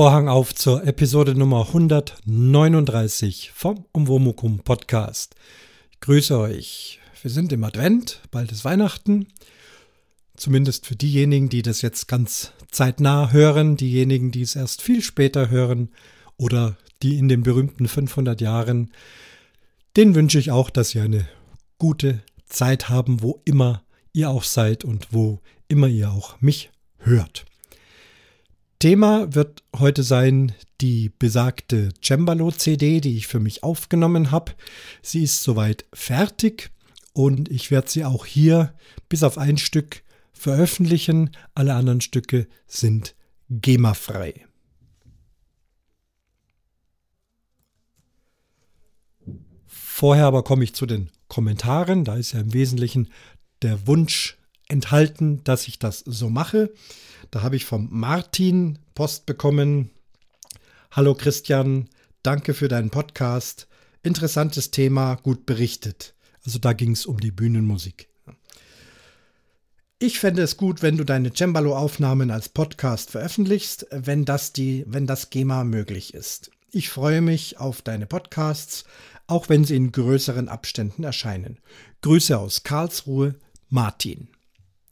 Vorhang 0.00 0.28
auf 0.28 0.54
zur 0.54 0.86
Episode 0.86 1.34
Nummer 1.34 1.66
139 1.66 3.52
vom 3.54 3.84
Umwomukum 3.92 4.60
Podcast. 4.60 5.34
Ich 5.90 6.00
grüße 6.00 6.38
euch. 6.38 7.00
Wir 7.20 7.30
sind 7.30 7.52
im 7.52 7.62
Advent, 7.64 8.22
bald 8.30 8.50
ist 8.50 8.64
Weihnachten. 8.64 9.26
Zumindest 10.38 10.86
für 10.86 10.96
diejenigen, 10.96 11.50
die 11.50 11.60
das 11.60 11.82
jetzt 11.82 12.08
ganz 12.08 12.52
zeitnah 12.70 13.30
hören, 13.30 13.76
diejenigen, 13.76 14.30
die 14.30 14.40
es 14.40 14.56
erst 14.56 14.80
viel 14.80 15.02
später 15.02 15.50
hören 15.50 15.90
oder 16.38 16.78
die 17.02 17.18
in 17.18 17.28
den 17.28 17.42
berühmten 17.42 17.86
500 17.86 18.40
Jahren, 18.40 18.92
den 19.98 20.14
wünsche 20.14 20.38
ich 20.38 20.50
auch, 20.50 20.70
dass 20.70 20.88
sie 20.88 21.00
eine 21.00 21.28
gute 21.76 22.22
Zeit 22.46 22.88
haben, 22.88 23.20
wo 23.20 23.42
immer 23.44 23.82
ihr 24.14 24.30
auch 24.30 24.44
seid 24.44 24.82
und 24.82 25.08
wo 25.10 25.40
immer 25.68 25.88
ihr 25.88 26.10
auch 26.10 26.40
mich 26.40 26.70
hört. 27.00 27.44
Thema 28.80 29.34
wird 29.34 29.62
heute 29.78 30.02
sein 30.02 30.54
die 30.80 31.10
besagte 31.10 31.90
Cembalo-CD, 32.02 33.02
die 33.02 33.18
ich 33.18 33.26
für 33.26 33.38
mich 33.38 33.62
aufgenommen 33.62 34.30
habe. 34.30 34.52
Sie 35.02 35.22
ist 35.22 35.42
soweit 35.42 35.84
fertig 35.92 36.70
und 37.12 37.50
ich 37.50 37.70
werde 37.70 37.90
sie 37.90 38.06
auch 38.06 38.24
hier 38.24 38.72
bis 39.10 39.22
auf 39.22 39.36
ein 39.36 39.58
Stück 39.58 40.02
veröffentlichen. 40.32 41.36
Alle 41.54 41.74
anderen 41.74 42.00
Stücke 42.00 42.48
sind 42.66 43.14
GEMA-frei. 43.50 44.46
Vorher 49.66 50.24
aber 50.24 50.42
komme 50.42 50.64
ich 50.64 50.74
zu 50.74 50.86
den 50.86 51.10
Kommentaren. 51.28 52.06
Da 52.06 52.16
ist 52.16 52.32
ja 52.32 52.40
im 52.40 52.54
Wesentlichen 52.54 53.10
der 53.60 53.86
Wunsch 53.86 54.38
enthalten, 54.68 55.44
dass 55.44 55.68
ich 55.68 55.78
das 55.78 55.98
so 55.98 56.30
mache. 56.30 56.72
Da 57.30 57.42
habe 57.42 57.56
ich 57.56 57.64
vom 57.64 57.88
Martin 57.90 58.78
Post 58.94 59.26
bekommen. 59.26 59.90
Hallo 60.90 61.14
Christian, 61.14 61.88
danke 62.24 62.54
für 62.54 62.66
deinen 62.66 62.90
Podcast. 62.90 63.68
Interessantes 64.02 64.72
Thema, 64.72 65.14
gut 65.14 65.46
berichtet. 65.46 66.14
Also 66.44 66.58
da 66.58 66.72
ging 66.72 66.92
es 66.92 67.06
um 67.06 67.20
die 67.20 67.30
Bühnenmusik. 67.30 68.08
Ich 70.00 70.18
fände 70.18 70.42
es 70.42 70.56
gut, 70.56 70.82
wenn 70.82 70.96
du 70.96 71.04
deine 71.04 71.30
Cembalo-Aufnahmen 71.32 72.30
als 72.30 72.48
Podcast 72.48 73.10
veröffentlichst, 73.10 73.86
wenn 73.90 74.24
das, 74.24 74.52
die, 74.52 74.84
wenn 74.88 75.06
das 75.06 75.30
GEMA 75.30 75.62
möglich 75.62 76.14
ist. 76.14 76.50
Ich 76.72 76.88
freue 76.88 77.20
mich 77.20 77.58
auf 77.58 77.82
deine 77.82 78.06
Podcasts, 78.06 78.84
auch 79.26 79.48
wenn 79.48 79.64
sie 79.64 79.76
in 79.76 79.92
größeren 79.92 80.48
Abständen 80.48 81.04
erscheinen. 81.04 81.58
Grüße 82.00 82.36
aus 82.36 82.64
Karlsruhe, 82.64 83.36
Martin. 83.68 84.29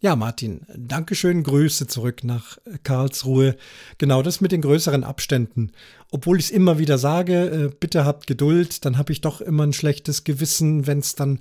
Ja, 0.00 0.14
Martin, 0.14 0.60
Dankeschön, 0.76 1.42
Grüße 1.42 1.88
zurück 1.88 2.22
nach 2.22 2.58
äh, 2.58 2.78
Karlsruhe. 2.84 3.56
Genau 3.98 4.22
das 4.22 4.40
mit 4.40 4.52
den 4.52 4.62
größeren 4.62 5.02
Abständen. 5.02 5.72
Obwohl 6.12 6.38
ich 6.38 6.46
es 6.46 6.50
immer 6.52 6.78
wieder 6.78 6.98
sage, 6.98 7.46
äh, 7.46 7.76
bitte 7.80 8.04
habt 8.04 8.28
Geduld, 8.28 8.84
dann 8.84 8.96
habe 8.96 9.10
ich 9.10 9.22
doch 9.22 9.40
immer 9.40 9.64
ein 9.64 9.72
schlechtes 9.72 10.22
Gewissen, 10.22 10.86
wenn 10.86 11.00
es 11.00 11.16
dann 11.16 11.40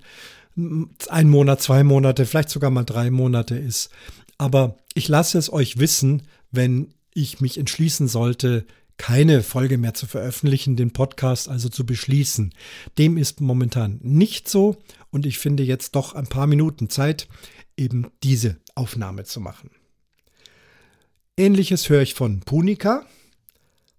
ein 1.09 1.30
Monat, 1.30 1.61
zwei 1.61 1.83
Monate, 1.83 2.25
vielleicht 2.25 2.50
sogar 2.50 2.72
mal 2.72 2.83
drei 2.83 3.11
Monate 3.11 3.55
ist. 3.55 3.91
Aber 4.39 4.78
ich 4.95 5.08
lasse 5.08 5.38
es 5.38 5.53
euch 5.53 5.78
wissen, 5.78 6.23
wenn 6.52 6.95
ich 7.13 7.39
mich 7.39 7.59
entschließen 7.59 8.07
sollte, 8.07 8.66
keine 8.97 9.44
Folge 9.44 9.78
mehr 9.78 9.94
zu 9.94 10.07
veröffentlichen, 10.07 10.75
den 10.75 10.91
Podcast 10.91 11.47
also 11.47 11.69
zu 11.69 11.85
beschließen. 11.85 12.56
Dem 12.97 13.17
ist 13.17 13.40
momentan 13.40 14.00
nicht 14.01 14.50
so 14.50 14.78
und 15.12 15.28
ich 15.28 15.38
finde 15.38 15.62
jetzt 15.62 15.96
doch 15.96 16.16
ein 16.16 16.25
paar 16.25 16.47
Minuten 16.47 16.90
Zeit, 16.90 17.28
eben 17.78 18.12
diese 18.24 18.58
Aufnahme 18.76 19.24
zu 19.24 19.40
machen. 19.40 19.72
Ähnliches 21.38 21.90
höre 21.90 22.02
ich 22.02 22.16
von 22.16 22.40
Punika. 22.42 23.06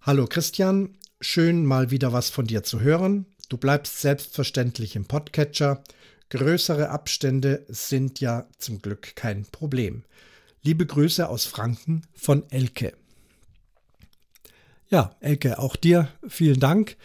Hallo 0.01 0.27
Christian, 0.27 0.97
schön 1.21 1.65
mal 1.65 1.89
wieder 1.89 2.13
was 2.13 2.29
von 2.29 2.45
dir 2.45 2.63
zu 2.63 2.81
hören. 2.81 3.25
Du 3.47 3.57
bleibst 3.57 4.01
selbstverständlich 4.01 4.95
im 4.95 5.05
Podcatcher. 5.05 5.83
Größere 6.29 6.89
Abstände 6.89 7.65
sind 7.67 8.19
ja 8.19 8.47
zum 8.57 8.81
Glück 8.81 9.15
kein 9.15 9.45
Problem. 9.45 10.03
Liebe 10.61 10.85
Grüße 10.85 11.27
aus 11.27 11.45
Franken 11.45 12.03
von 12.13 12.43
Elke. 12.51 12.93
Ja, 14.89 15.15
Elke, 15.19 15.59
auch 15.59 15.75
dir 15.75 16.09
vielen 16.27 16.59
Dank. 16.59 16.97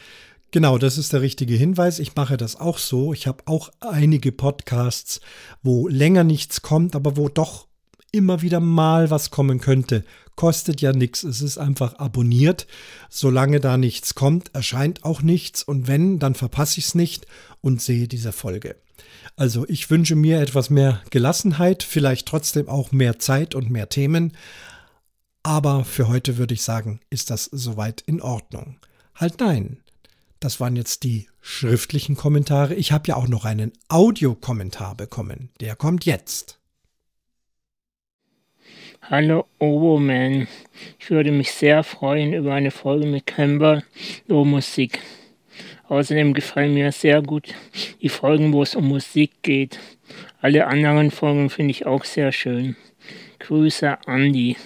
Genau, 0.54 0.78
das 0.78 0.98
ist 0.98 1.12
der 1.12 1.20
richtige 1.20 1.56
Hinweis. 1.56 1.98
Ich 1.98 2.15
mache 2.15 2.37
das 2.37 2.54
auch 2.54 2.78
so. 2.78 3.12
Ich 3.12 3.26
habe 3.26 3.42
auch 3.47 3.70
einige 3.81 4.31
Podcasts, 4.31 5.20
wo 5.65 5.88
länger 5.88 6.22
nichts 6.22 6.62
kommt, 6.62 6.94
aber 6.94 7.16
wo 7.16 7.28
doch 7.28 7.66
immer 8.12 8.41
wieder 8.41 8.60
mal 8.60 9.10
was 9.10 9.32
kommen 9.32 9.59
könnte. 9.59 10.04
Kostet 10.37 10.81
ja 10.81 10.93
nichts. 10.93 11.25
Es 11.25 11.41
ist 11.41 11.59
einfach 11.59 11.97
abonniert. 11.97 12.69
Solange 13.10 13.59
da 13.59 13.76
nichts 13.76 14.14
kommt, 14.14 14.54
erscheint 14.54 15.03
auch 15.04 15.22
nichts. 15.22 15.64
Und 15.64 15.88
wenn, 15.88 16.20
dann 16.20 16.37
verpasse 16.37 16.78
ich 16.78 16.87
es 16.87 16.94
nicht 16.94 17.26
und 17.60 17.82
sehe 17.82 18.06
diese 18.06 18.31
Folge. 18.31 18.76
Also 19.34 19.66
ich 19.66 19.91
wünsche 19.91 20.14
mir 20.14 20.41
etwas 20.41 20.70
mehr 20.70 21.03
Gelassenheit, 21.10 21.82
vielleicht 21.82 22.28
trotzdem 22.28 22.69
auch 22.69 22.93
mehr 22.93 23.19
Zeit 23.19 23.56
und 23.56 23.70
mehr 23.70 23.88
Themen. 23.88 24.37
Aber 25.43 25.84
für 25.84 26.06
heute 26.06 26.37
würde 26.37 26.54
ich 26.54 26.62
sagen, 26.62 27.00
ist 27.10 27.31
das 27.31 27.47
soweit 27.47 28.03
in 28.03 28.22
Ordnung. 28.22 28.76
Halt 29.16 29.41
nein. 29.41 29.78
Das 30.44 30.60
waren 30.60 30.77
jetzt 30.77 31.05
die 31.05 31.27
schriftlichen 31.41 32.16
Kommentare. 32.16 32.75
Ich 32.75 32.93
habe 32.93 33.09
ja 33.09 33.16
auch 33.16 33.28
noch 33.28 33.47
einen 33.47 33.72
Audiokommentar 33.88 34.94
bekommen. 34.94 35.49
Der 35.60 35.75
kommt 35.75 36.05
jetzt. 36.05 36.60
Hallo 39.00 39.47
Oboman. 39.59 40.47
Ich 40.99 41.09
würde 41.09 41.32
mich 41.32 41.50
sehr 41.50 41.82
freuen 41.82 42.34
über 42.34 42.53
eine 42.53 42.71
Folge 42.71 43.06
mit 43.06 43.25
Camber 43.25 43.84
über 44.28 44.44
Musik. 44.44 44.99
Außerdem 45.88 46.34
gefallen 46.34 46.75
mir 46.75 46.93
sehr 46.93 47.22
gut 47.22 47.55
die 48.03 48.11
Folgen, 48.11 48.53
wo 48.53 48.62
es 48.62 48.75
um 48.75 48.87
Musik 48.87 49.43
geht. 49.43 49.78
Alle 50.43 50.66
anderen 50.66 51.11
Folgen 51.11 51.49
finde 51.49 51.71
ich 51.71 51.87
auch 51.87 52.05
sehr 52.05 52.32
schön. 52.32 52.76
Grüße, 53.38 53.97
Andi. 54.06 54.59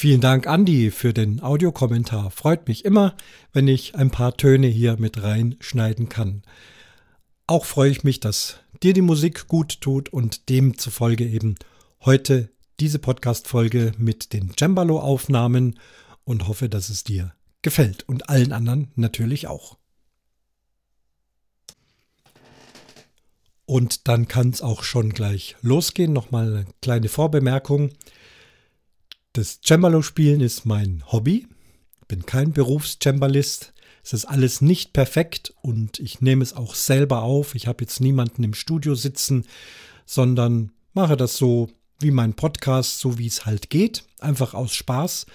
Vielen 0.00 0.22
Dank, 0.22 0.46
Andi, 0.46 0.90
für 0.90 1.12
den 1.12 1.42
Audiokommentar. 1.42 2.30
Freut 2.30 2.68
mich 2.68 2.86
immer, 2.86 3.14
wenn 3.52 3.68
ich 3.68 3.96
ein 3.96 4.10
paar 4.10 4.34
Töne 4.34 4.66
hier 4.66 4.96
mit 4.98 5.22
reinschneiden 5.22 6.08
kann. 6.08 6.40
Auch 7.46 7.66
freue 7.66 7.90
ich 7.90 8.02
mich, 8.02 8.18
dass 8.18 8.60
dir 8.82 8.94
die 8.94 9.02
Musik 9.02 9.46
gut 9.46 9.82
tut 9.82 10.08
und 10.08 10.48
demzufolge 10.48 11.26
eben 11.26 11.56
heute 12.02 12.48
diese 12.80 12.98
Podcast-Folge 12.98 13.92
mit 13.98 14.32
den 14.32 14.56
Cembalo-Aufnahmen 14.56 15.78
und 16.24 16.48
hoffe, 16.48 16.70
dass 16.70 16.88
es 16.88 17.04
dir 17.04 17.34
gefällt 17.60 18.08
und 18.08 18.30
allen 18.30 18.54
anderen 18.54 18.92
natürlich 18.94 19.48
auch. 19.48 19.76
Und 23.66 24.08
dann 24.08 24.28
kann 24.28 24.48
es 24.48 24.62
auch 24.62 24.82
schon 24.82 25.10
gleich 25.10 25.56
losgehen. 25.60 26.14
Nochmal 26.14 26.46
eine 26.46 26.66
kleine 26.80 27.10
Vorbemerkung. 27.10 27.90
Das 29.32 29.60
Cembalo-Spielen 29.64 30.40
ist 30.40 30.64
mein 30.64 31.04
Hobby. 31.06 31.46
Ich 32.00 32.08
bin 32.08 32.26
kein 32.26 32.52
Berufscembalist. 32.52 33.72
Es 34.02 34.12
ist 34.12 34.24
alles 34.24 34.60
nicht 34.60 34.92
perfekt 34.92 35.54
und 35.62 36.00
ich 36.00 36.20
nehme 36.20 36.42
es 36.42 36.52
auch 36.52 36.74
selber 36.74 37.22
auf. 37.22 37.54
Ich 37.54 37.68
habe 37.68 37.84
jetzt 37.84 38.00
niemanden 38.00 38.42
im 38.42 38.54
Studio 38.54 38.96
sitzen, 38.96 39.46
sondern 40.04 40.72
mache 40.94 41.16
das 41.16 41.36
so 41.36 41.70
wie 42.00 42.10
mein 42.10 42.34
Podcast, 42.34 42.98
so 42.98 43.18
wie 43.18 43.28
es 43.28 43.46
halt 43.46 43.70
geht. 43.70 44.02
Einfach 44.18 44.52
aus 44.52 44.74
Spaß. 44.74 45.26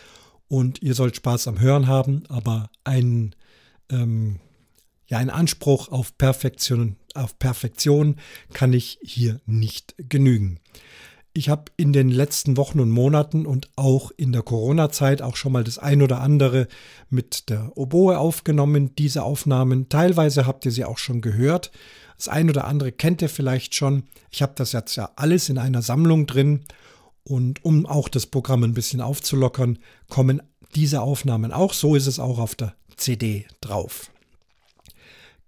Und 0.50 0.82
ihr 0.82 0.94
sollt 0.94 1.16
Spaß 1.16 1.48
am 1.48 1.62
Hören 1.62 1.88
haben, 1.88 2.24
aber 2.28 2.70
ein, 2.84 3.34
ähm, 3.90 4.40
ja, 5.08 5.20
ein 5.20 5.30
Anspruch 5.30 5.88
auf 5.88 6.18
Perfektion, 6.18 6.98
auf 7.14 7.40
Perfektion 7.40 8.18
kann 8.52 8.74
ich 8.74 9.00
hier 9.02 9.40
nicht 9.46 9.96
genügen. 9.98 10.60
Ich 11.38 11.50
habe 11.50 11.66
in 11.76 11.92
den 11.92 12.08
letzten 12.08 12.56
Wochen 12.56 12.80
und 12.80 12.90
Monaten 12.90 13.46
und 13.46 13.70
auch 13.76 14.10
in 14.16 14.32
der 14.32 14.42
Corona-Zeit 14.42 15.22
auch 15.22 15.36
schon 15.36 15.52
mal 15.52 15.66
das 15.66 15.78
ein 15.78 16.02
oder 16.02 16.22
andere 16.22 16.70
mit 17.10 17.50
der 17.50 17.74
Oboe 17.76 18.18
aufgenommen, 18.18 18.96
diese 18.96 19.22
Aufnahmen. 19.24 19.90
Teilweise 19.90 20.48
habt 20.48 20.64
ihr 20.66 20.72
sie 20.72 20.86
auch 20.86 20.98
schon 20.98 21.20
gehört. 21.20 21.72
Das 22.16 22.30
ein 22.30 22.50
oder 22.50 22.64
andere 22.64 22.94
kennt 22.94 23.22
ihr 23.22 23.28
vielleicht 23.28 23.76
schon. 23.76 24.04
Ich 24.32 24.42
habe 24.42 24.54
das 24.56 24.72
jetzt 24.72 24.96
ja 24.96 25.12
alles 25.18 25.50
in 25.50 25.58
einer 25.58 25.82
Sammlung 25.82 26.26
drin. 26.26 26.62
Und 27.26 27.66
um 27.66 27.86
auch 27.86 28.08
das 28.08 28.28
Programm 28.28 28.64
ein 28.64 28.74
bisschen 28.74 29.02
aufzulockern, 29.02 29.80
kommen 30.08 30.42
diese 30.74 31.02
Aufnahmen 31.02 31.52
auch. 31.52 31.74
So 31.74 31.96
ist 31.96 32.08
es 32.08 32.18
auch 32.18 32.40
auf 32.40 32.56
der 32.56 32.76
CD 32.96 33.46
drauf. 33.60 34.10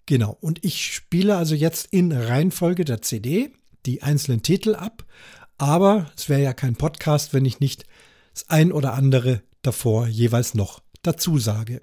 Genau, 0.05 0.37
und 0.41 0.65
ich 0.65 0.93
spiele 0.93 1.37
also 1.37 1.55
jetzt 1.55 1.87
in 1.91 2.11
Reihenfolge 2.11 2.83
der 2.83 3.01
CD 3.01 3.53
die 3.85 4.03
einzelnen 4.03 4.43
Titel 4.43 4.75
ab. 4.75 5.05
Aber 5.57 6.11
es 6.15 6.29
wäre 6.29 6.43
ja 6.43 6.53
kein 6.53 6.75
Podcast, 6.75 7.33
wenn 7.33 7.45
ich 7.45 7.59
nicht 7.59 7.85
das 8.33 8.49
ein 8.49 8.71
oder 8.71 8.93
andere 8.93 9.41
davor 9.61 10.07
jeweils 10.07 10.53
noch 10.53 10.81
dazu 11.01 11.39
sage. 11.39 11.81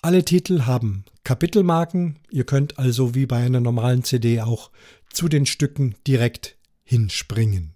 Alle 0.00 0.24
Titel 0.24 0.62
haben 0.62 1.04
Kapitelmarken. 1.24 2.20
Ihr 2.30 2.44
könnt 2.44 2.78
also 2.78 3.14
wie 3.14 3.26
bei 3.26 3.38
einer 3.38 3.60
normalen 3.60 4.04
CD 4.04 4.40
auch 4.40 4.70
zu 5.10 5.28
den 5.28 5.44
Stücken 5.44 5.96
direkt 6.06 6.56
hinspringen. 6.84 7.74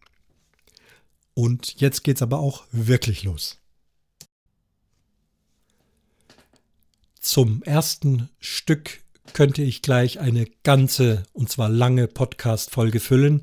Und 1.35 1.81
jetzt 1.81 2.05
geht's 2.05 2.23
aber 2.23 2.39
auch 2.39 2.65
wirklich 2.71 3.25
los. 3.25 3.59
Zum 7.21 7.63
ersten 7.63 8.29
Stück 8.41 9.01
könnte 9.33 9.63
ich 9.63 9.83
gleich 9.83 10.21
eine 10.21 10.47
ganze, 10.63 11.23
und 11.33 11.51
zwar 11.51 11.69
lange 11.69 12.09
Podcast-Folge 12.09 13.01
füllen. 13.01 13.41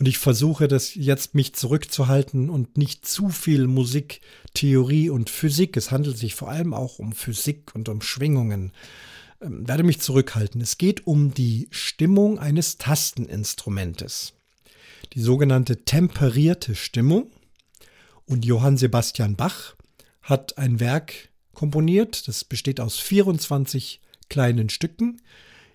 Und 0.00 0.08
ich 0.08 0.16
versuche 0.16 0.66
das 0.66 0.94
jetzt 0.94 1.34
mich 1.34 1.52
zurückzuhalten 1.54 2.48
und 2.48 2.78
nicht 2.78 3.06
zu 3.06 3.28
viel 3.28 3.66
Musik, 3.66 4.22
Theorie 4.54 5.10
und 5.10 5.28
Physik. 5.28 5.76
Es 5.76 5.90
handelt 5.90 6.16
sich 6.16 6.34
vor 6.34 6.48
allem 6.48 6.72
auch 6.72 6.98
um 6.98 7.12
Physik 7.12 7.74
und 7.74 7.86
um 7.90 8.00
Schwingungen. 8.00 8.72
Ähm, 9.42 9.68
werde 9.68 9.82
mich 9.82 10.00
zurückhalten. 10.00 10.62
Es 10.62 10.78
geht 10.78 11.06
um 11.06 11.34
die 11.34 11.68
Stimmung 11.70 12.38
eines 12.38 12.78
Tasteninstrumentes. 12.78 14.32
Die 15.12 15.20
sogenannte 15.20 15.84
temperierte 15.84 16.76
Stimmung. 16.76 17.30
Und 18.24 18.46
Johann 18.46 18.78
Sebastian 18.78 19.36
Bach 19.36 19.76
hat 20.22 20.56
ein 20.56 20.80
Werk 20.80 21.28
komponiert. 21.52 22.26
Das 22.26 22.44
besteht 22.44 22.80
aus 22.80 22.98
24 22.98 24.00
kleinen 24.30 24.70
Stücken. 24.70 25.20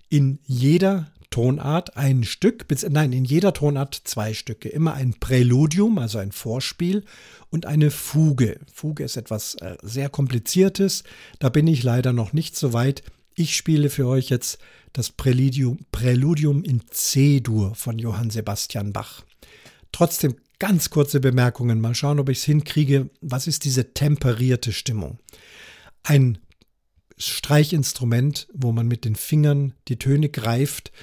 In 0.10 0.39
jeder 0.48 1.12
Tonart 1.36 1.98
ein 1.98 2.24
Stück, 2.24 2.66
nein, 2.92 3.12
in 3.12 3.26
jeder 3.26 3.52
Tonart 3.52 3.94
zwei 4.06 4.34
Stücke. 4.34 4.70
Immer 4.70 4.94
ein 4.94 5.16
Präludium, 5.20 5.98
also 5.98 6.18
ein 6.18 6.32
Vorspiel 6.32 7.04
und 7.50 7.66
eine 7.66 7.92
Fuge. 7.92 8.62
Fuge 8.74 9.04
ist 9.04 9.18
etwas 9.18 9.56
äh, 9.56 9.76
sehr 9.82 10.08
Kompliziertes. 10.08 11.04
Da 11.40 11.50
bin 11.50 11.68
ich 11.68 11.84
leider 11.84 12.14
noch 12.14 12.32
nicht 12.32 12.56
so 12.56 12.72
weit. 12.72 13.04
Ich 13.36 13.58
spiele 13.58 13.90
für 13.90 14.08
euch 14.08 14.30
jetzt 14.30 14.60
das 14.94 15.10
Präludium, 15.10 15.80
Präludium 15.92 16.64
in 16.64 16.84
C-Dur 16.90 17.76
von 17.76 18.00
Johann 18.00 18.30
Sebastian 18.30 18.94
Bach. 18.94 19.26
Trotzdem 19.92 20.38
ganz 20.58 20.90
kurze 20.90 21.20
Bemerkungen. 21.20 21.82
Mal 21.82 21.96
schauen, 21.96 22.20
ob 22.20 22.30
ich 22.30 22.38
es 22.38 22.44
hinkriege. 22.46 23.10
Was 23.20 23.48
ist 23.48 23.66
diese 23.66 23.94
temperierte 23.94 24.72
Stimmung? 24.72 25.20
Ein 26.02 26.38
Streichinstrument, 27.18 28.48
wo 28.54 28.72
man 28.72 28.88
mit 28.88 29.04
den 29.04 29.18
Fingern 29.18 29.74
die 29.90 30.00
Töne 30.00 30.30
greift. 30.30 30.94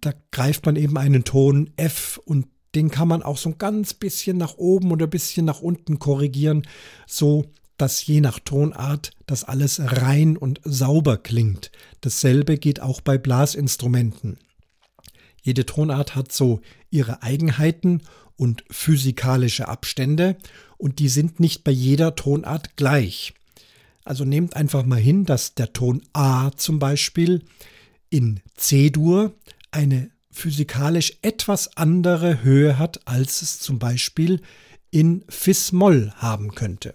Da 0.00 0.12
greift 0.30 0.66
man 0.66 0.76
eben 0.76 0.96
einen 0.96 1.24
Ton 1.24 1.70
F 1.76 2.20
und 2.24 2.46
den 2.74 2.90
kann 2.90 3.08
man 3.08 3.22
auch 3.22 3.36
so 3.36 3.50
ein 3.50 3.58
ganz 3.58 3.94
bisschen 3.94 4.38
nach 4.38 4.56
oben 4.56 4.90
oder 4.92 5.06
ein 5.06 5.10
bisschen 5.10 5.44
nach 5.44 5.60
unten 5.60 5.98
korrigieren, 5.98 6.66
so 7.06 7.44
dass 7.76 8.06
je 8.06 8.20
nach 8.20 8.38
Tonart 8.38 9.10
das 9.26 9.44
alles 9.44 9.80
rein 9.80 10.36
und 10.36 10.60
sauber 10.64 11.16
klingt. 11.16 11.72
Dasselbe 12.00 12.56
geht 12.56 12.80
auch 12.80 13.00
bei 13.00 13.18
Blasinstrumenten. 13.18 14.38
Jede 15.42 15.66
Tonart 15.66 16.14
hat 16.14 16.32
so 16.32 16.60
ihre 16.90 17.22
Eigenheiten 17.22 18.02
und 18.36 18.64
physikalische 18.70 19.68
Abstände 19.68 20.36
und 20.78 21.00
die 21.00 21.08
sind 21.08 21.40
nicht 21.40 21.64
bei 21.64 21.72
jeder 21.72 22.14
Tonart 22.14 22.76
gleich. 22.76 23.34
Also 24.04 24.24
nehmt 24.24 24.54
einfach 24.56 24.84
mal 24.84 25.00
hin, 25.00 25.24
dass 25.24 25.54
der 25.54 25.72
Ton 25.72 26.02
A 26.12 26.50
zum 26.56 26.78
Beispiel 26.78 27.44
in 28.10 28.40
C-Dur 28.56 29.34
eine 29.72 30.10
physikalisch 30.30 31.18
etwas 31.22 31.76
andere 31.76 32.42
Höhe 32.42 32.78
hat, 32.78 33.06
als 33.06 33.42
es 33.42 33.58
zum 33.58 33.78
Beispiel 33.78 34.40
in 34.90 35.24
Fis-Moll 35.28 36.12
haben 36.16 36.54
könnte. 36.54 36.94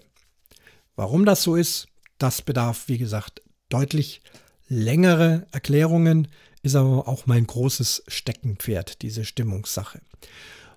Warum 0.96 1.24
das 1.24 1.42
so 1.42 1.54
ist, 1.54 1.88
das 2.18 2.42
bedarf, 2.42 2.88
wie 2.88 2.98
gesagt, 2.98 3.42
deutlich 3.68 4.22
längere 4.68 5.46
Erklärungen, 5.52 6.28
ist 6.62 6.74
aber 6.74 7.06
auch 7.06 7.26
mein 7.26 7.46
großes 7.46 8.04
Steckenpferd, 8.08 9.02
diese 9.02 9.24
Stimmungssache. 9.24 10.00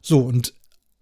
So, 0.02 0.20
und 0.20 0.54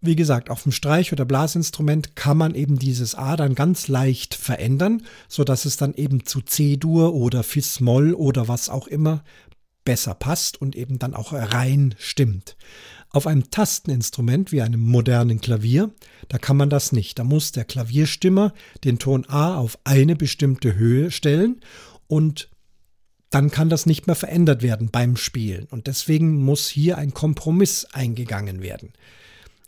wie 0.01 0.15
gesagt, 0.15 0.49
auf 0.49 0.63
dem 0.63 0.71
Streich- 0.71 1.11
oder 1.11 1.25
Blasinstrument 1.25 2.15
kann 2.15 2.37
man 2.37 2.55
eben 2.55 2.79
dieses 2.79 3.15
A 3.15 3.35
dann 3.35 3.53
ganz 3.53 3.89
leicht 3.89 4.33
verändern, 4.33 5.03
sodass 5.27 5.65
es 5.65 5.75
dann 5.75 5.93
eben 5.93 6.25
zu 6.25 6.41
C-Dur 6.41 7.13
oder 7.13 7.43
Fis-Moll 7.43 8.13
oder 8.13 8.47
was 8.47 8.69
auch 8.69 8.87
immer 8.87 9.23
besser 9.89 10.13
passt 10.13 10.61
und 10.61 10.75
eben 10.75 10.99
dann 10.99 11.15
auch 11.15 11.33
rein 11.33 11.95
stimmt. 11.97 12.57
Auf 13.09 13.25
einem 13.25 13.49
Tasteninstrument 13.49 14.51
wie 14.51 14.61
einem 14.61 14.81
modernen 14.81 15.41
Klavier, 15.41 15.89
da 16.27 16.37
kann 16.37 16.57
man 16.57 16.69
das 16.69 16.91
nicht. 16.91 17.17
Da 17.17 17.23
muss 17.23 17.53
der 17.53 17.65
Klavierstimmer 17.65 18.53
den 18.83 18.99
Ton 18.99 19.25
A 19.27 19.57
auf 19.57 19.79
eine 19.85 20.15
bestimmte 20.15 20.75
Höhe 20.75 21.09
stellen 21.09 21.61
und 22.05 22.51
dann 23.31 23.49
kann 23.49 23.69
das 23.69 23.87
nicht 23.87 24.05
mehr 24.05 24.15
verändert 24.15 24.61
werden 24.61 24.91
beim 24.91 25.17
Spielen. 25.17 25.65
Und 25.71 25.87
deswegen 25.87 26.35
muss 26.43 26.69
hier 26.69 26.99
ein 26.99 27.15
Kompromiss 27.15 27.85
eingegangen 27.91 28.61
werden. 28.61 28.93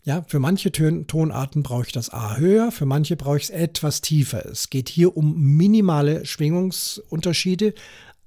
Ja, 0.04 0.24
für 0.28 0.38
manche 0.38 0.72
Ton 0.72 1.08
Tonarten 1.08 1.64
brauche 1.64 1.88
ich 1.88 1.94
das 1.94 2.12
A 2.12 2.38
höher, 2.38 2.72
für 2.72 2.86
manche 2.86 3.16
brauche 3.16 3.38
ich 3.38 3.46
es 3.46 3.50
etwas 3.50 4.02
tiefer. 4.02 4.46
Es 4.46 4.70
geht 4.70 4.88
hier 4.88 5.18
um 5.18 5.36
minimale 5.58 6.28
Schwingungsunterschiede, 6.28 7.74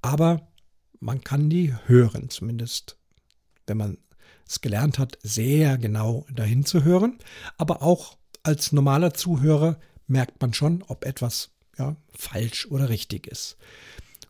aber 0.02 0.48
man 1.04 1.22
kann 1.22 1.50
die 1.50 1.74
hören, 1.86 2.30
zumindest 2.30 2.96
wenn 3.66 3.76
man 3.76 3.98
es 4.48 4.60
gelernt 4.60 4.98
hat, 4.98 5.18
sehr 5.22 5.78
genau 5.78 6.26
dahin 6.34 6.64
zu 6.64 6.82
hören. 6.82 7.18
Aber 7.58 7.82
auch 7.82 8.16
als 8.42 8.72
normaler 8.72 9.14
Zuhörer 9.14 9.78
merkt 10.06 10.40
man 10.40 10.54
schon, 10.54 10.82
ob 10.88 11.04
etwas 11.04 11.50
ja, 11.78 11.96
falsch 12.14 12.66
oder 12.70 12.88
richtig 12.88 13.26
ist. 13.26 13.56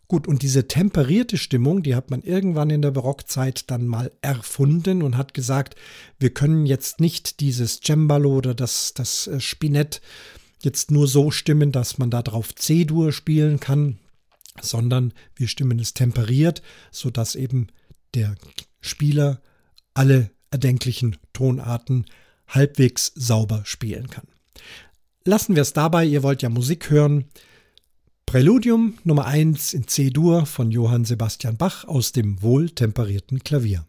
Gut, 0.09 0.26
und 0.26 0.43
diese 0.43 0.69
temperierte 0.69 1.38
Stimmung, 1.38 1.82
die 1.82 1.94
hat 1.94 2.11
man 2.11 2.23
irgendwann 2.23 2.71
in 2.71 2.82
der 2.82 2.91
Barockzeit 2.91 3.71
dann 3.71 3.87
mal 3.87 4.12
erfunden 4.21 5.03
und 5.03 5.17
hat 5.17 5.32
gesagt, 5.32 5.76
wir 6.19 6.31
können 6.31 6.67
jetzt 6.67 7.00
nicht 7.00 7.41
dieses 7.41 7.81
Cembalo 7.81 8.37
oder 8.37 8.55
das, 8.55 8.94
das 8.94 9.26
äh, 9.29 9.41
Spinett 9.41 10.03
jetzt 10.62 10.91
nur 10.91 11.06
so 11.06 11.31
stimmen, 11.31 11.73
dass 11.73 11.99
man 11.99 12.11
darauf 12.11 12.55
C-Dur 12.55 13.12
spielen 13.12 13.61
kann, 13.61 13.99
sondern 14.61 15.12
wir 15.37 15.49
stimmen 15.49 15.78
es 15.78 15.95
temperiert, 15.95 16.62
sodass 16.90 17.35
eben 17.35 17.69
der 18.14 18.35
Spieler 18.81 19.40
alle 19.95 20.31
erdenklichen 20.50 21.17
Tonarten 21.33 22.07
halbwegs 22.49 23.12
sauber 23.14 23.62
spielen 23.64 24.09
kann. 24.09 24.26
Lassen 25.25 25.55
wir 25.55 25.62
es 25.62 25.73
dabei, 25.73 26.05
ihr 26.05 26.23
wollt 26.23 26.43
ja 26.43 26.49
Musik 26.49 26.90
hören. 26.90 27.25
Präludium 28.26 28.99
Nummer 29.05 29.26
1 29.26 29.73
in 29.75 29.88
C-Dur 29.88 30.47
von 30.47 30.71
Johann 30.71 31.05
Sebastian 31.05 31.57
Bach 31.57 31.85
aus 31.85 32.12
dem 32.12 32.43
wohltemperierten 32.43 33.43
Klavier. 33.43 33.87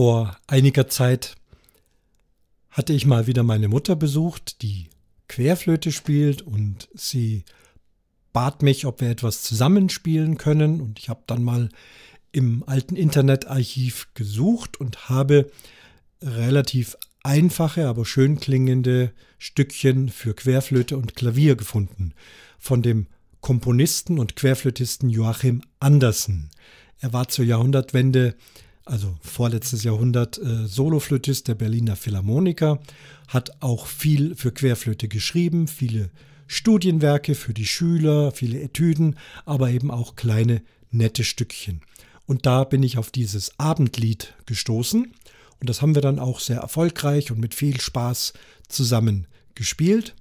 Vor 0.00 0.34
einiger 0.46 0.88
Zeit 0.88 1.34
hatte 2.70 2.94
ich 2.94 3.04
mal 3.04 3.26
wieder 3.26 3.42
meine 3.42 3.68
Mutter 3.68 3.96
besucht, 3.96 4.62
die 4.62 4.88
Querflöte 5.28 5.92
spielt 5.92 6.40
und 6.40 6.88
sie 6.94 7.44
bat 8.32 8.62
mich, 8.62 8.86
ob 8.86 9.02
wir 9.02 9.10
etwas 9.10 9.42
zusammenspielen 9.42 10.38
können 10.38 10.80
und 10.80 10.98
ich 10.98 11.10
habe 11.10 11.20
dann 11.26 11.44
mal 11.44 11.68
im 12.32 12.64
alten 12.66 12.96
Internetarchiv 12.96 14.08
gesucht 14.14 14.80
und 14.80 15.10
habe 15.10 15.50
relativ 16.22 16.96
einfache, 17.22 17.86
aber 17.86 18.06
schön 18.06 18.40
klingende 18.40 19.12
Stückchen 19.36 20.08
für 20.08 20.32
Querflöte 20.32 20.96
und 20.96 21.14
Klavier 21.14 21.56
gefunden 21.56 22.14
von 22.58 22.80
dem 22.80 23.06
Komponisten 23.42 24.18
und 24.18 24.34
Querflötisten 24.34 25.10
Joachim 25.10 25.60
Andersen. 25.78 26.48
Er 27.00 27.12
war 27.12 27.28
zur 27.28 27.44
Jahrhundertwende, 27.44 28.34
also 28.90 29.14
vorletztes 29.20 29.84
Jahrhundert, 29.84 30.38
äh, 30.38 30.66
Soloflötist 30.66 31.46
der 31.46 31.54
Berliner 31.54 31.94
Philharmoniker, 31.94 32.80
hat 33.28 33.62
auch 33.62 33.86
viel 33.86 34.34
für 34.34 34.50
Querflöte 34.50 35.06
geschrieben, 35.06 35.68
viele 35.68 36.10
Studienwerke 36.48 37.36
für 37.36 37.54
die 37.54 37.66
Schüler, 37.66 38.32
viele 38.32 38.60
Etüden, 38.60 39.16
aber 39.44 39.70
eben 39.70 39.92
auch 39.92 40.16
kleine 40.16 40.62
nette 40.90 41.22
Stückchen. 41.22 41.82
Und 42.26 42.46
da 42.46 42.64
bin 42.64 42.82
ich 42.82 42.98
auf 42.98 43.12
dieses 43.12 43.58
Abendlied 43.58 44.34
gestoßen 44.46 45.04
und 45.60 45.70
das 45.70 45.82
haben 45.82 45.94
wir 45.94 46.02
dann 46.02 46.18
auch 46.18 46.40
sehr 46.40 46.58
erfolgreich 46.58 47.30
und 47.30 47.38
mit 47.38 47.54
viel 47.54 47.80
Spaß 47.80 48.32
zusammen 48.68 49.28
gespielt. 49.54 50.16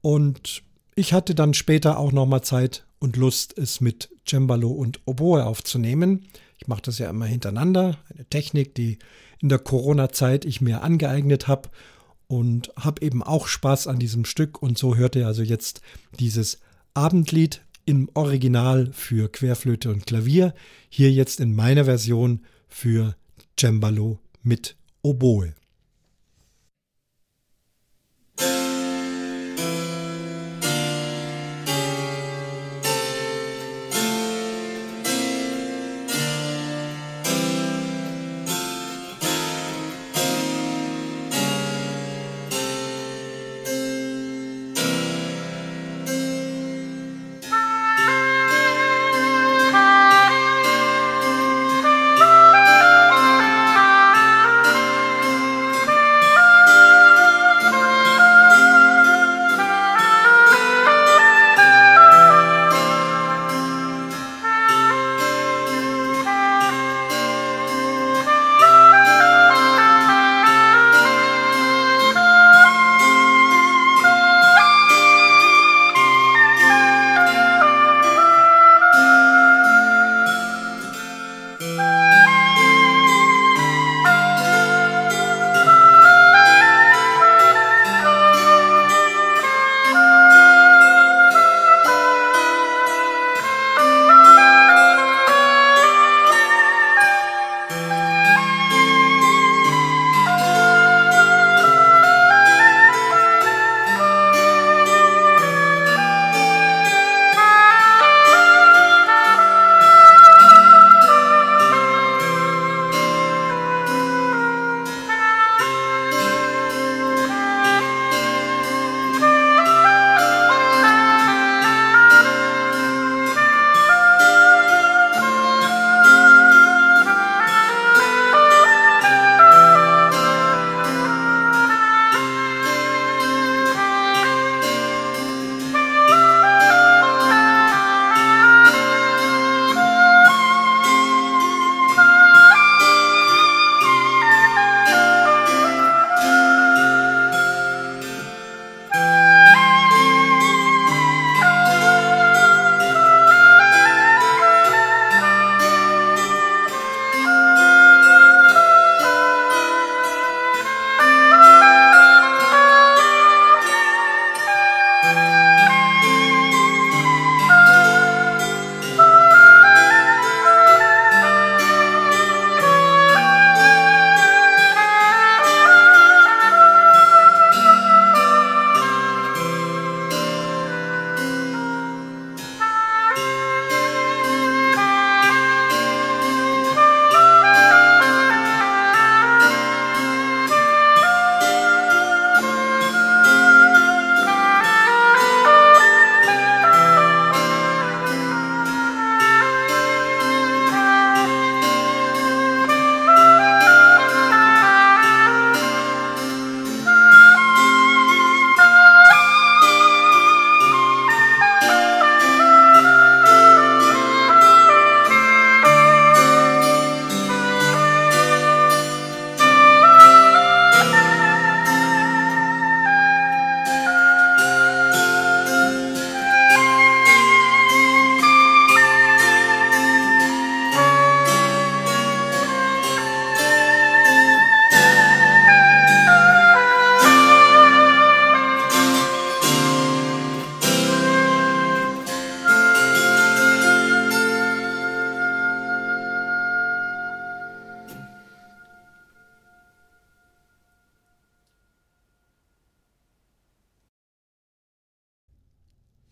Und 0.00 0.64
ich 0.96 1.12
hatte 1.12 1.36
dann 1.36 1.54
später 1.54 1.98
auch 1.98 2.10
nochmal 2.10 2.42
Zeit 2.42 2.86
und 2.98 3.16
Lust, 3.16 3.56
es 3.56 3.80
mit 3.80 4.10
Cembalo 4.26 4.70
und 4.70 5.00
Oboe 5.04 5.44
aufzunehmen. 5.44 6.26
Ich 6.58 6.66
mache 6.66 6.82
das 6.82 6.98
ja 6.98 7.10
immer 7.10 7.26
hintereinander, 7.26 7.98
eine 8.12 8.24
Technik, 8.26 8.74
die 8.74 8.98
in 9.40 9.48
der 9.48 9.58
Corona-Zeit 9.58 10.44
ich 10.44 10.60
mir 10.60 10.82
angeeignet 10.82 11.48
habe 11.48 11.68
und 12.26 12.72
habe 12.76 13.02
eben 13.02 13.22
auch 13.22 13.46
Spaß 13.46 13.86
an 13.86 13.98
diesem 13.98 14.24
Stück 14.24 14.62
und 14.62 14.78
so 14.78 14.96
hört 14.96 15.16
ihr 15.16 15.26
also 15.26 15.42
jetzt 15.42 15.80
dieses 16.18 16.60
Abendlied 16.94 17.62
im 17.84 18.08
Original 18.14 18.90
für 18.92 19.30
Querflöte 19.30 19.90
und 19.90 20.06
Klavier, 20.06 20.54
hier 20.88 21.12
jetzt 21.12 21.40
in 21.40 21.54
meiner 21.54 21.84
Version 21.84 22.40
für 22.68 23.14
Cembalo 23.58 24.18
mit 24.42 24.76
Oboe. 25.02 25.54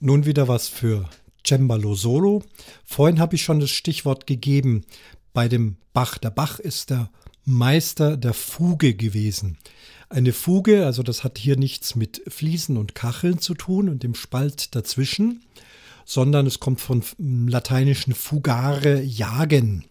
Nun 0.05 0.27
wieder 0.27 0.49
was 0.49 0.67
für 0.67 1.09
Cembalo 1.47 1.95
Solo. 1.95 2.43
Vorhin 2.85 3.21
habe 3.21 3.37
ich 3.37 3.45
schon 3.45 3.61
das 3.61 3.71
Stichwort 3.71 4.27
gegeben 4.27 4.85
bei 5.33 5.47
dem 5.47 5.77
Bach. 5.93 6.19
Der 6.19 6.31
Bach 6.31 6.59
ist 6.59 6.91
der 6.91 7.09
Meister 7.45 8.17
der 8.17 8.35
Fuge 8.35 8.95
gewesen. 8.95 9.59
Eine 10.09 10.33
Fuge, 10.33 10.87
also 10.87 11.05
das 11.05 11.23
hat 11.23 11.39
hier 11.39 11.57
nichts 11.57 11.95
mit 11.95 12.21
Fliesen 12.27 12.79
und 12.79 12.97
Kacheln 12.97 13.39
zu 13.39 13.55
tun 13.55 13.89
und 13.89 14.03
dem 14.03 14.17
Spalt 14.17 14.75
dazwischen, 14.75 15.45
sondern 16.05 16.49
es 16.49 16.59
kommt 16.59 16.81
vom 16.81 17.05
lateinischen 17.19 18.13
fugare, 18.13 19.01
jagen. 19.03 19.85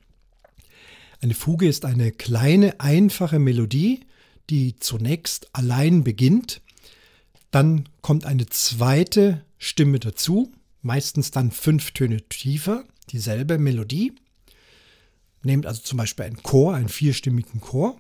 Eine 1.21 1.35
Fuge 1.35 1.69
ist 1.69 1.85
eine 1.85 2.11
kleine, 2.11 2.81
einfache 2.81 3.39
Melodie, 3.39 4.01
die 4.49 4.75
zunächst 4.75 5.55
allein 5.55 6.03
beginnt. 6.03 6.59
Dann 7.49 7.87
kommt 8.01 8.25
eine 8.25 8.47
zweite 8.47 9.45
Stimme 9.63 9.99
dazu, 9.99 10.51
meistens 10.81 11.29
dann 11.29 11.51
fünf 11.51 11.91
Töne 11.91 12.27
tiefer, 12.29 12.83
dieselbe 13.11 13.59
Melodie. 13.59 14.11
Nehmt 15.43 15.67
also 15.67 15.83
zum 15.83 15.99
Beispiel 15.99 16.25
einen 16.25 16.41
Chor, 16.41 16.73
einen 16.73 16.89
vierstimmigen 16.89 17.61
Chor. 17.61 17.99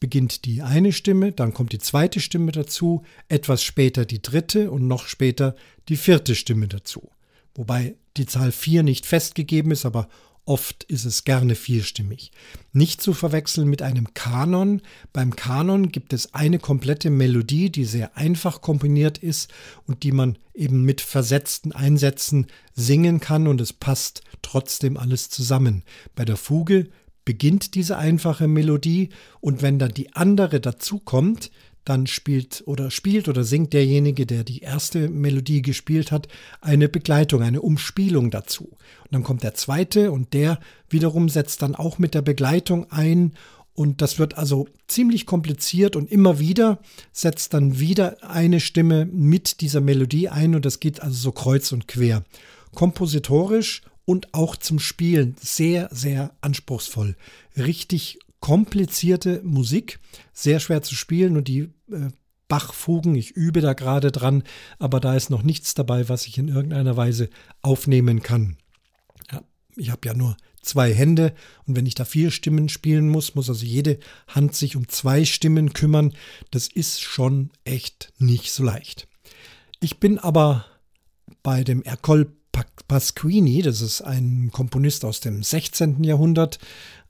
Beginnt 0.00 0.44
die 0.44 0.62
eine 0.62 0.90
Stimme, 0.90 1.30
dann 1.30 1.54
kommt 1.54 1.72
die 1.72 1.78
zweite 1.78 2.18
Stimme 2.18 2.50
dazu, 2.50 3.04
etwas 3.28 3.62
später 3.62 4.04
die 4.04 4.20
dritte 4.20 4.72
und 4.72 4.88
noch 4.88 5.06
später 5.06 5.54
die 5.88 5.96
vierte 5.96 6.34
Stimme 6.34 6.66
dazu. 6.66 7.08
Wobei 7.54 7.94
die 8.16 8.26
Zahl 8.26 8.50
vier 8.50 8.82
nicht 8.82 9.06
festgegeben 9.06 9.70
ist, 9.70 9.86
aber 9.86 10.08
Oft 10.46 10.84
ist 10.84 11.06
es 11.06 11.24
gerne 11.24 11.54
vierstimmig. 11.54 12.30
Nicht 12.72 13.00
zu 13.00 13.14
verwechseln 13.14 13.66
mit 13.66 13.80
einem 13.80 14.12
Kanon. 14.12 14.82
Beim 15.14 15.34
Kanon 15.34 15.90
gibt 15.90 16.12
es 16.12 16.34
eine 16.34 16.58
komplette 16.58 17.08
Melodie, 17.08 17.70
die 17.70 17.86
sehr 17.86 18.16
einfach 18.16 18.60
komponiert 18.60 19.16
ist 19.16 19.50
und 19.86 20.02
die 20.02 20.12
man 20.12 20.36
eben 20.52 20.82
mit 20.82 21.00
versetzten 21.00 21.72
Einsätzen 21.72 22.48
singen 22.74 23.20
kann 23.20 23.46
und 23.46 23.60
es 23.62 23.72
passt 23.72 24.22
trotzdem 24.42 24.98
alles 24.98 25.30
zusammen. 25.30 25.82
Bei 26.14 26.26
der 26.26 26.36
Fuge 26.36 26.90
beginnt 27.24 27.74
diese 27.74 27.96
einfache 27.96 28.46
Melodie 28.46 29.08
und 29.40 29.62
wenn 29.62 29.78
dann 29.78 29.94
die 29.94 30.14
andere 30.14 30.60
dazukommt, 30.60 31.50
dann 31.84 32.06
spielt 32.06 32.62
oder 32.66 32.90
spielt 32.90 33.28
oder 33.28 33.44
singt 33.44 33.72
derjenige, 33.72 34.26
der 34.26 34.44
die 34.44 34.60
erste 34.60 35.08
Melodie 35.08 35.62
gespielt 35.62 36.12
hat, 36.12 36.28
eine 36.60 36.88
Begleitung, 36.88 37.42
eine 37.42 37.60
Umspielung 37.60 38.30
dazu. 38.30 38.64
Und 38.64 39.12
dann 39.12 39.22
kommt 39.22 39.42
der 39.42 39.54
zweite 39.54 40.12
und 40.12 40.32
der 40.32 40.58
wiederum 40.88 41.28
setzt 41.28 41.62
dann 41.62 41.74
auch 41.74 41.98
mit 41.98 42.14
der 42.14 42.22
Begleitung 42.22 42.90
ein 42.90 43.32
und 43.74 44.02
das 44.02 44.20
wird 44.20 44.38
also 44.38 44.68
ziemlich 44.86 45.26
kompliziert 45.26 45.96
und 45.96 46.10
immer 46.10 46.38
wieder 46.38 46.78
setzt 47.12 47.54
dann 47.54 47.80
wieder 47.80 48.22
eine 48.22 48.60
Stimme 48.60 49.04
mit 49.04 49.60
dieser 49.60 49.80
Melodie 49.80 50.28
ein 50.28 50.54
und 50.54 50.64
das 50.64 50.78
geht 50.78 51.02
also 51.02 51.16
so 51.16 51.32
kreuz 51.32 51.72
und 51.72 51.88
quer. 51.88 52.24
Kompositorisch 52.72 53.82
und 54.04 54.32
auch 54.32 54.56
zum 54.56 54.78
Spielen 54.78 55.34
sehr, 55.40 55.88
sehr 55.92 56.32
anspruchsvoll. 56.40 57.16
Richtig 57.56 58.18
komplizierte 58.38 59.40
Musik, 59.42 59.98
sehr 60.32 60.60
schwer 60.60 60.82
zu 60.82 60.94
spielen 60.94 61.36
und 61.36 61.48
die 61.48 61.70
Bachfugen, 62.48 63.14
ich 63.14 63.30
übe 63.30 63.60
da 63.60 63.72
gerade 63.72 64.12
dran, 64.12 64.42
aber 64.78 65.00
da 65.00 65.14
ist 65.14 65.30
noch 65.30 65.42
nichts 65.42 65.74
dabei, 65.74 66.08
was 66.08 66.26
ich 66.26 66.38
in 66.38 66.48
irgendeiner 66.48 66.96
Weise 66.96 67.30
aufnehmen 67.62 68.22
kann. 68.22 68.56
Ja, 69.32 69.42
ich 69.76 69.90
habe 69.90 70.06
ja 70.06 70.14
nur 70.14 70.36
zwei 70.62 70.92
Hände 70.92 71.34
und 71.66 71.76
wenn 71.76 71.86
ich 71.86 71.94
da 71.94 72.04
vier 72.04 72.30
Stimmen 72.30 72.68
spielen 72.68 73.08
muss, 73.08 73.34
muss 73.34 73.48
also 73.48 73.64
jede 73.64 73.98
Hand 74.28 74.54
sich 74.54 74.76
um 74.76 74.88
zwei 74.88 75.24
Stimmen 75.24 75.72
kümmern. 75.72 76.14
Das 76.50 76.68
ist 76.68 77.00
schon 77.00 77.50
echt 77.64 78.12
nicht 78.18 78.52
so 78.52 78.62
leicht. 78.62 79.08
Ich 79.80 80.00
bin 80.00 80.18
aber 80.18 80.64
bei 81.42 81.64
dem 81.64 81.82
Ercole 81.82 82.32
Pasquini, 82.86 83.62
das 83.62 83.80
ist 83.80 84.02
ein 84.02 84.50
Komponist 84.52 85.04
aus 85.04 85.20
dem 85.20 85.42
16. 85.42 86.04
Jahrhundert, 86.04 86.58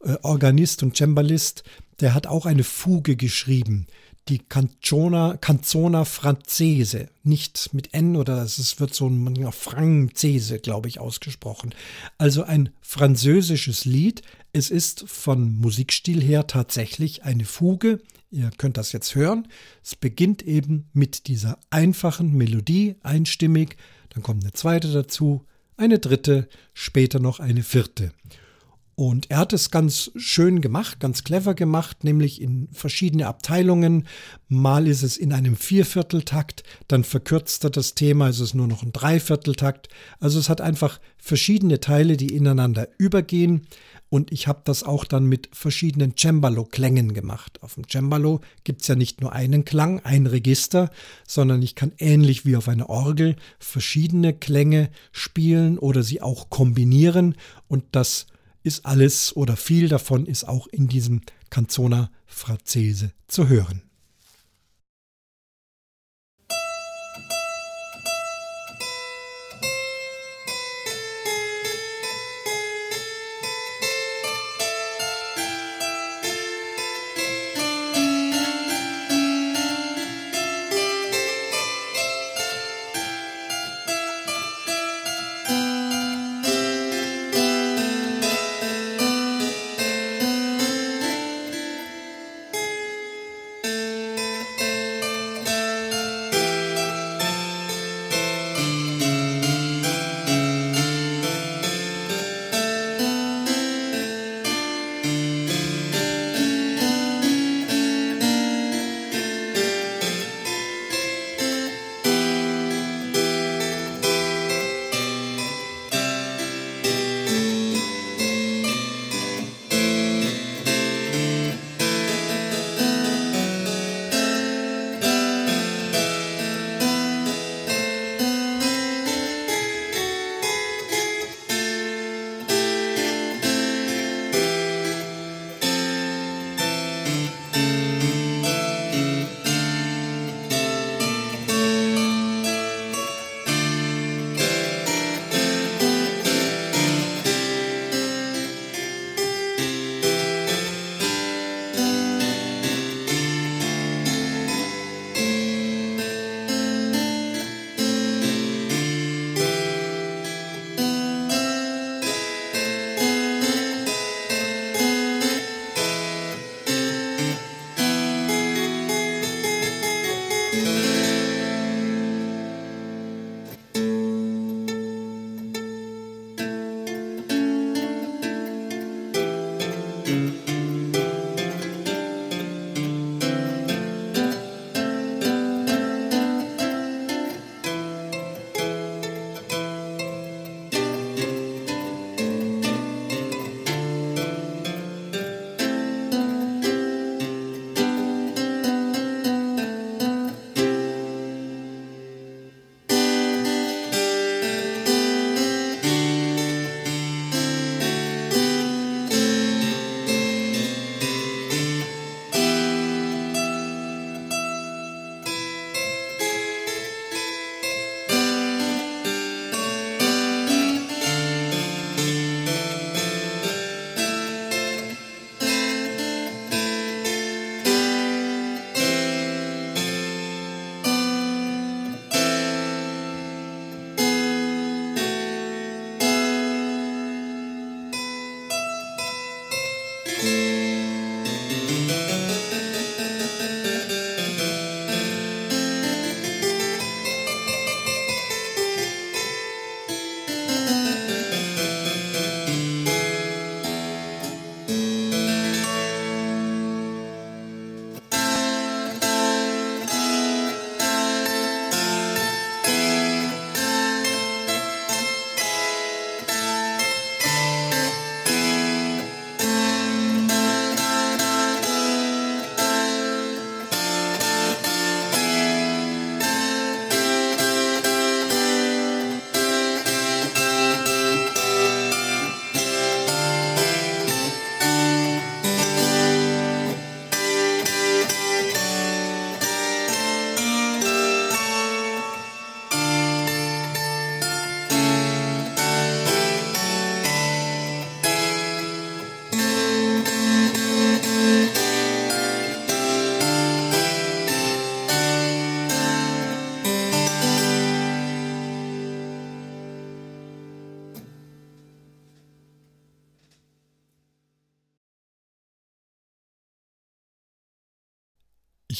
äh, 0.02 0.16
Organist 0.22 0.82
und 0.82 0.96
Cembalist, 0.96 1.64
der 2.00 2.14
hat 2.14 2.26
auch 2.26 2.46
eine 2.46 2.64
Fuge 2.64 3.16
geschrieben, 3.16 3.86
die 4.28 4.38
Canzona, 4.38 5.36
Canzona 5.36 6.04
Francese, 6.04 7.08
nicht 7.22 7.74
mit 7.74 7.92
N 7.92 8.16
oder 8.16 8.42
es 8.42 8.80
wird 8.80 8.94
so 8.94 9.06
ein 9.06 9.52
Francese, 9.52 10.58
glaube 10.58 10.88
ich, 10.88 10.98
ausgesprochen. 10.98 11.74
Also 12.16 12.42
ein 12.42 12.70
französisches 12.80 13.84
Lied. 13.84 14.22
Es 14.52 14.70
ist 14.70 15.04
von 15.08 15.56
Musikstil 15.56 16.22
her 16.22 16.46
tatsächlich 16.46 17.24
eine 17.24 17.44
Fuge. 17.44 18.00
Ihr 18.30 18.50
könnt 18.56 18.78
das 18.78 18.92
jetzt 18.92 19.14
hören. 19.14 19.48
Es 19.82 19.94
beginnt 19.94 20.42
eben 20.42 20.88
mit 20.92 21.28
dieser 21.28 21.58
einfachen 21.70 22.32
Melodie, 22.32 22.96
einstimmig. 23.02 23.76
Dann 24.10 24.22
kommt 24.22 24.42
eine 24.42 24.52
zweite 24.52 24.90
dazu, 24.92 25.44
eine 25.76 25.98
dritte, 25.98 26.48
später 26.72 27.20
noch 27.20 27.40
eine 27.40 27.62
vierte. 27.62 28.12
Und 28.96 29.30
er 29.30 29.38
hat 29.38 29.52
es 29.52 29.70
ganz 29.70 30.12
schön 30.14 30.60
gemacht, 30.60 31.00
ganz 31.00 31.24
clever 31.24 31.54
gemacht, 31.54 32.04
nämlich 32.04 32.40
in 32.40 32.68
verschiedene 32.72 33.26
Abteilungen. 33.26 34.06
Mal 34.48 34.86
ist 34.86 35.02
es 35.02 35.16
in 35.16 35.32
einem 35.32 35.56
Viervierteltakt, 35.56 36.62
dann 36.86 37.02
verkürzt 37.02 37.64
er 37.64 37.70
das 37.70 37.94
Thema, 37.94 38.28
ist 38.28 38.40
es 38.40 38.54
nur 38.54 38.68
noch 38.68 38.84
ein 38.84 38.92
Dreivierteltakt. 38.92 39.88
Also 40.20 40.38
es 40.38 40.48
hat 40.48 40.60
einfach 40.60 41.00
verschiedene 41.16 41.80
Teile, 41.80 42.16
die 42.16 42.34
ineinander 42.36 42.88
übergehen. 42.98 43.66
Und 44.10 44.30
ich 44.30 44.46
habe 44.46 44.60
das 44.64 44.84
auch 44.84 45.04
dann 45.04 45.26
mit 45.26 45.48
verschiedenen 45.52 46.14
Cembalo-Klängen 46.16 47.14
gemacht. 47.14 47.60
Auf 47.62 47.74
dem 47.74 47.88
Cembalo 47.90 48.42
gibt 48.62 48.82
es 48.82 48.86
ja 48.86 48.94
nicht 48.94 49.20
nur 49.20 49.32
einen 49.32 49.64
Klang, 49.64 49.98
ein 50.04 50.26
Register, 50.26 50.90
sondern 51.26 51.62
ich 51.62 51.74
kann 51.74 51.90
ähnlich 51.98 52.46
wie 52.46 52.54
auf 52.54 52.68
einer 52.68 52.90
Orgel 52.90 53.34
verschiedene 53.58 54.32
Klänge 54.32 54.90
spielen 55.10 55.78
oder 55.80 56.04
sie 56.04 56.22
auch 56.22 56.48
kombinieren. 56.48 57.34
Und 57.66 57.82
das 57.90 58.26
ist 58.64 58.84
alles 58.84 59.36
oder 59.36 59.56
viel 59.56 59.88
davon 59.88 60.26
ist 60.26 60.48
auch 60.48 60.66
in 60.66 60.88
diesem 60.88 61.20
Canzona 61.50 62.10
Francese 62.26 63.12
zu 63.28 63.48
hören. 63.48 63.82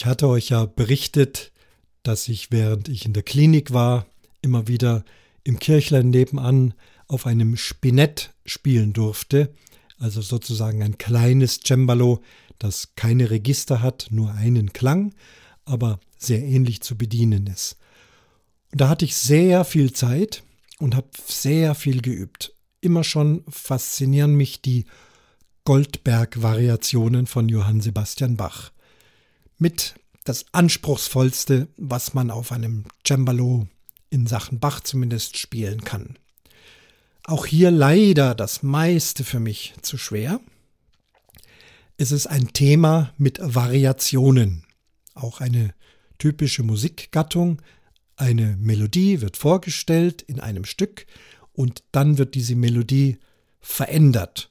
Ich 0.05 0.11
hatte 0.11 0.29
euch 0.29 0.51
ja 0.51 0.67
berichtet, 0.67 1.51
dass 2.03 2.29
ich, 2.29 2.53
während 2.53 2.91
ich 2.91 3.07
in 3.07 3.15
der 3.15 3.23
Klinik 3.23 3.73
war, 3.73 4.05
immer 4.43 4.69
wieder 4.69 5.03
im 5.45 5.59
Kirchlein 5.59 6.11
nebenan 6.11 6.75
auf 7.09 7.27
einem 7.27 7.57
Spinett 7.57 8.35
spielen 8.45 8.93
durfte, 8.93 9.55
also 9.97 10.21
sozusagen 10.21 10.83
ein 10.83 10.99
kleines 10.99 11.61
Cembalo, 11.67 12.21
das 12.59 12.95
keine 12.97 13.31
Register 13.31 13.81
hat, 13.81 14.09
nur 14.11 14.35
einen 14.35 14.75
Klang, 14.75 15.15
aber 15.65 16.01
sehr 16.19 16.43
ähnlich 16.43 16.83
zu 16.83 16.99
bedienen 16.99 17.47
ist. 17.47 17.79
Und 18.73 18.83
da 18.83 18.91
hatte 18.91 19.07
ich 19.07 19.17
sehr 19.17 19.65
viel 19.65 19.95
Zeit 19.95 20.43
und 20.81 20.95
habe 20.97 21.09
sehr 21.27 21.75
viel 21.75 22.03
geübt. 22.03 22.53
Immer 22.83 23.05
schon 23.05 23.43
faszinieren 23.49 24.35
mich 24.35 24.61
die 24.61 24.85
Goldberg-Variationen 25.65 27.27
von 27.27 27.49
Johann 27.49 27.81
Sebastian 27.81 28.37
Bach. 28.37 28.74
Mit 29.59 29.95
das 30.25 30.47
anspruchsvollste, 30.53 31.69
was 31.77 32.15
man 32.15 32.31
auf 32.31 32.53
einem 32.53 32.85
Cembalo 33.07 33.69
in 34.11 34.27
Sachen 34.27 34.59
Bach 34.59 34.81
zumindest 34.81 35.39
spielen 35.39 35.85
kann. 35.85 36.17
Auch 37.25 37.47
hier 37.47 37.71
leider 37.71 38.35
das 38.35 38.63
meiste 38.63 39.25
für 39.25 39.41
mich 39.41 39.75
zu 39.83 39.97
schwer. 39.97 40.41
Es 41.97 42.13
ist 42.13 42.27
ein 42.27 42.53
Thema 42.53 43.13
mit 43.19 43.39
Variationen, 43.41 44.65
auch 45.15 45.41
eine 45.41 45.75
typische 46.19 46.63
Musikgattung. 46.63 47.63
Eine 48.17 48.57
Melodie 48.59 49.21
wird 49.21 49.37
vorgestellt 49.37 50.23
in 50.23 50.41
einem 50.41 50.65
Stück 50.65 51.07
und 51.53 51.83
dann 51.93 52.19
wird 52.19 52.35
diese 52.35 52.57
Melodie 52.57 53.19
verändert 53.61 54.51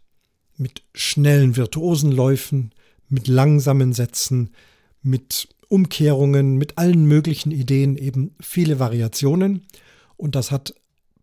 mit 0.58 0.84
schnellen 0.94 1.56
Virtuosenläufen, 1.56 2.74
mit 3.10 3.28
langsamen 3.28 3.94
Sätzen, 3.94 4.52
mit 5.04 5.48
Umkehrungen, 5.68 6.58
mit 6.58 6.78
allen 6.78 7.06
möglichen 7.06 7.52
Ideen, 7.52 7.98
eben 7.98 8.36
viele 8.40 8.80
Variationen. 8.80 9.66
Und 10.18 10.36
das 10.36 10.52
hat 10.52 10.74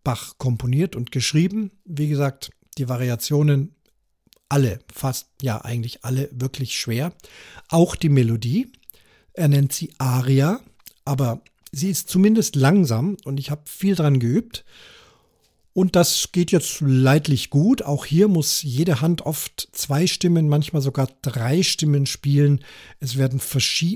Bach 0.05 0.39
komponiert 0.39 0.97
und 0.97 1.11
geschrieben. 1.11 1.71
Wie 1.85 2.09
gesagt, 2.09 2.51
die 2.79 2.89
Variationen 2.89 3.75
alle, 4.49 4.81
fast 4.93 5.29
ja 5.41 5.59
eigentlich 5.65 6.05
alle 6.05 6.29
wirklich 6.33 6.79
schwer. 6.79 7.13
Auch 7.69 7.97
die 7.97 8.09
Melodie. 8.09 8.71
Er 9.33 9.49
nennt 9.49 9.73
sie 9.73 9.93
Aria, 9.99 10.61
aber 11.05 11.43
sie 11.73 11.91
ist 11.91 12.09
zumindest 12.09 12.57
langsam 12.57 13.17
und 13.25 13.39
ich 13.39 13.51
habe 13.51 13.63
viel 13.65 13.95
dran 13.95 14.19
geübt. 14.19 14.65
Und 15.81 15.97
das 15.97 16.29
geht 16.33 16.53
jetzt 16.53 16.83
leidlich 16.83 17.49
gut. 17.49 17.81
Auch 17.81 18.05
hier 18.05 18.29
muss 18.29 18.63
jede 18.63 19.01
Hand 19.01 19.23
oft 19.23 19.71
zwei 19.73 20.07
Stimmen, 20.07 20.47
manchmal 20.47 20.83
sogar 20.83 21.09
drei 21.23 21.63
Stimmen 21.63 22.05
spielen. 22.05 22.63
Es 22.99 23.17
werden 23.17 23.41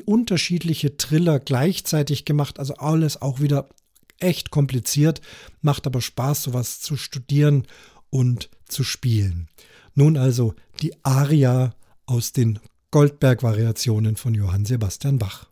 unterschiedliche 0.07 0.97
Triller 0.97 1.40
gleichzeitig 1.40 2.25
gemacht. 2.25 2.59
Also 2.59 2.77
alles 2.77 3.20
auch 3.20 3.40
wieder 3.40 3.68
echt 4.18 4.49
kompliziert. 4.49 5.20
Macht 5.61 5.87
aber 5.87 6.01
Spaß, 6.01 6.44
sowas 6.44 6.81
zu 6.81 6.97
studieren 6.97 7.66
und 8.09 8.49
zu 8.66 8.83
spielen. 8.83 9.49
Nun 9.94 10.16
also 10.16 10.55
die 10.81 10.94
Aria 11.05 11.75
aus 12.07 12.33
den 12.33 12.61
Goldberg-Variationen 12.92 14.16
von 14.16 14.33
Johann 14.33 14.64
Sebastian 14.64 15.18
Bach. 15.18 15.51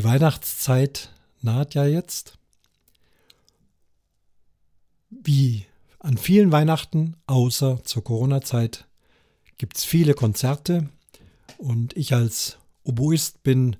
Die 0.00 0.04
Weihnachtszeit 0.04 1.10
naht 1.42 1.74
ja 1.74 1.84
jetzt. 1.84 2.38
Wie 5.10 5.66
an 5.98 6.16
vielen 6.16 6.50
Weihnachten, 6.52 7.16
außer 7.26 7.84
zur 7.84 8.02
Corona-Zeit, 8.02 8.86
gibt 9.58 9.76
es 9.76 9.84
viele 9.84 10.14
Konzerte 10.14 10.88
und 11.58 11.94
ich 11.98 12.14
als 12.14 12.56
Oboist 12.82 13.42
bin 13.42 13.76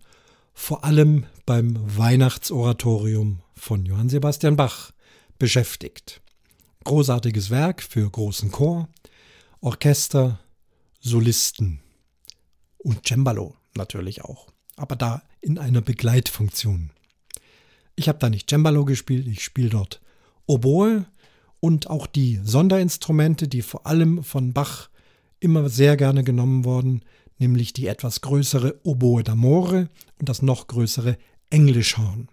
vor 0.52 0.84
allem 0.84 1.24
beim 1.46 1.78
Weihnachtsoratorium 1.96 3.40
von 3.54 3.86
Johann 3.86 4.10
Sebastian 4.10 4.56
Bach 4.56 4.92
beschäftigt. 5.38 6.20
Großartiges 6.84 7.48
Werk 7.48 7.82
für 7.82 8.10
großen 8.10 8.50
Chor, 8.50 8.90
Orchester, 9.62 10.38
Solisten 11.00 11.80
und 12.76 13.06
Cembalo 13.08 13.56
natürlich 13.74 14.22
auch. 14.22 14.52
Aber 14.76 14.96
da 14.96 15.22
in 15.40 15.58
einer 15.58 15.80
Begleitfunktion. 15.80 16.90
Ich 17.96 18.08
habe 18.08 18.18
da 18.18 18.30
nicht 18.30 18.48
Cembalo 18.48 18.84
gespielt, 18.84 19.26
ich 19.26 19.42
spiele 19.42 19.70
dort 19.70 20.00
Oboe 20.46 21.04
und 21.60 21.88
auch 21.90 22.06
die 22.06 22.40
Sonderinstrumente, 22.42 23.46
die 23.46 23.62
vor 23.62 23.86
allem 23.86 24.24
von 24.24 24.52
Bach 24.52 24.88
immer 25.38 25.68
sehr 25.68 25.96
gerne 25.96 26.24
genommen 26.24 26.64
wurden, 26.64 27.02
nämlich 27.38 27.72
die 27.72 27.86
etwas 27.86 28.20
größere 28.20 28.80
Oboe 28.84 29.22
d'Amore 29.22 29.88
und 30.18 30.28
das 30.28 30.42
noch 30.42 30.66
größere 30.66 31.16
Englischhorn. 31.50 32.28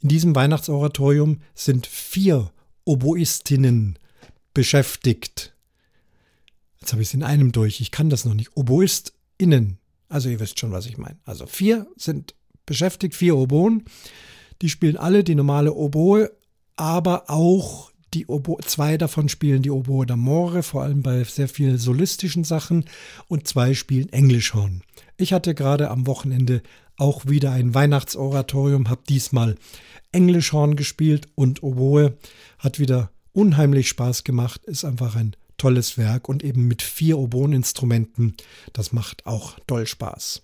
In 0.00 0.08
diesem 0.08 0.34
Weihnachtsoratorium 0.34 1.40
sind 1.54 1.86
vier 1.86 2.52
Oboistinnen 2.84 3.98
beschäftigt. 4.54 5.54
Jetzt 6.80 6.92
habe 6.92 7.02
ich 7.02 7.08
es 7.08 7.14
in 7.14 7.22
einem 7.22 7.52
durch. 7.52 7.80
Ich 7.80 7.90
kann 7.90 8.10
das 8.10 8.24
noch 8.24 8.34
nicht. 8.34 8.56
OboistInnen. 8.56 9.78
Also 10.08 10.28
ihr 10.28 10.40
wisst 10.40 10.58
schon, 10.58 10.72
was 10.72 10.86
ich 10.86 10.98
meine. 10.98 11.18
Also 11.24 11.46
vier 11.46 11.86
sind 11.96 12.34
beschäftigt, 12.64 13.14
vier 13.14 13.36
Oboen. 13.36 13.84
Die 14.62 14.68
spielen 14.68 14.96
alle 14.96 15.24
die 15.24 15.34
normale 15.34 15.74
Oboe, 15.74 16.30
aber 16.76 17.28
auch 17.28 17.90
die 18.14 18.26
Oboe, 18.26 18.60
zwei 18.64 18.96
davon 18.96 19.28
spielen 19.28 19.62
die 19.62 19.70
Oboe 19.70 20.06
d'Amore, 20.06 20.62
vor 20.62 20.82
allem 20.82 21.02
bei 21.02 21.22
sehr 21.24 21.48
vielen 21.48 21.78
solistischen 21.78 22.44
Sachen, 22.44 22.84
und 23.28 23.46
zwei 23.46 23.74
spielen 23.74 24.08
Englischhorn. 24.10 24.82
Ich 25.16 25.32
hatte 25.32 25.54
gerade 25.54 25.90
am 25.90 26.06
Wochenende 26.06 26.62
auch 26.96 27.26
wieder 27.26 27.52
ein 27.52 27.74
Weihnachtsoratorium, 27.74 28.88
habe 28.88 29.02
diesmal 29.08 29.56
Englischhorn 30.12 30.76
gespielt 30.76 31.28
und 31.34 31.62
Oboe. 31.62 32.16
Hat 32.58 32.78
wieder 32.78 33.10
unheimlich 33.32 33.88
Spaß 33.88 34.24
gemacht, 34.24 34.64
ist 34.64 34.84
einfach 34.84 35.14
ein 35.14 35.36
tolles 35.56 35.98
Werk 35.98 36.28
und 36.28 36.44
eben 36.44 36.66
mit 36.68 36.82
vier 36.82 37.18
Oboeninstrumenten. 37.18 38.36
Das 38.72 38.92
macht 38.92 39.26
auch 39.26 39.58
doll 39.66 39.86
Spaß. 39.86 40.42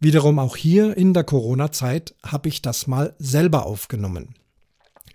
Wiederum 0.00 0.38
auch 0.38 0.56
hier 0.56 0.96
in 0.96 1.12
der 1.12 1.24
Corona-Zeit 1.24 2.14
habe 2.24 2.48
ich 2.48 2.62
das 2.62 2.86
mal 2.86 3.14
selber 3.18 3.66
aufgenommen. 3.66 4.34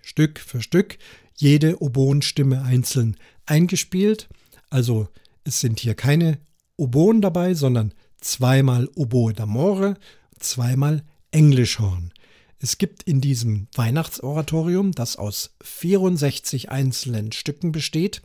Stück 0.02 0.38
für 0.38 0.60
Stück 0.60 0.98
jede 1.36 1.80
Oboenstimme 1.80 2.62
einzeln 2.62 3.16
eingespielt. 3.46 4.28
Also 4.70 5.08
es 5.44 5.60
sind 5.60 5.80
hier 5.80 5.94
keine 5.94 6.38
Oboen 6.76 7.20
dabei, 7.22 7.54
sondern 7.54 7.94
zweimal 8.20 8.88
Oboe 8.94 9.32
d'Amore, 9.32 9.96
zweimal 10.38 11.02
Englischhorn. 11.30 12.12
Es 12.58 12.78
gibt 12.78 13.02
in 13.02 13.20
diesem 13.20 13.68
Weihnachtsoratorium, 13.74 14.92
das 14.92 15.16
aus 15.16 15.54
64 15.62 16.70
einzelnen 16.70 17.32
Stücken 17.32 17.72
besteht, 17.72 18.22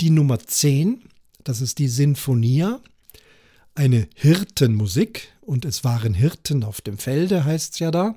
die 0.00 0.10
Nummer 0.10 0.38
10, 0.38 1.02
das 1.44 1.60
ist 1.60 1.78
die 1.78 1.88
Sinfonia, 1.88 2.80
eine 3.74 4.08
Hirtenmusik 4.14 5.28
und 5.40 5.64
es 5.64 5.84
waren 5.84 6.14
Hirten 6.14 6.64
auf 6.64 6.80
dem 6.80 6.98
Felde, 6.98 7.44
heißt 7.44 7.74
es 7.74 7.78
ja 7.78 7.90
da. 7.90 8.14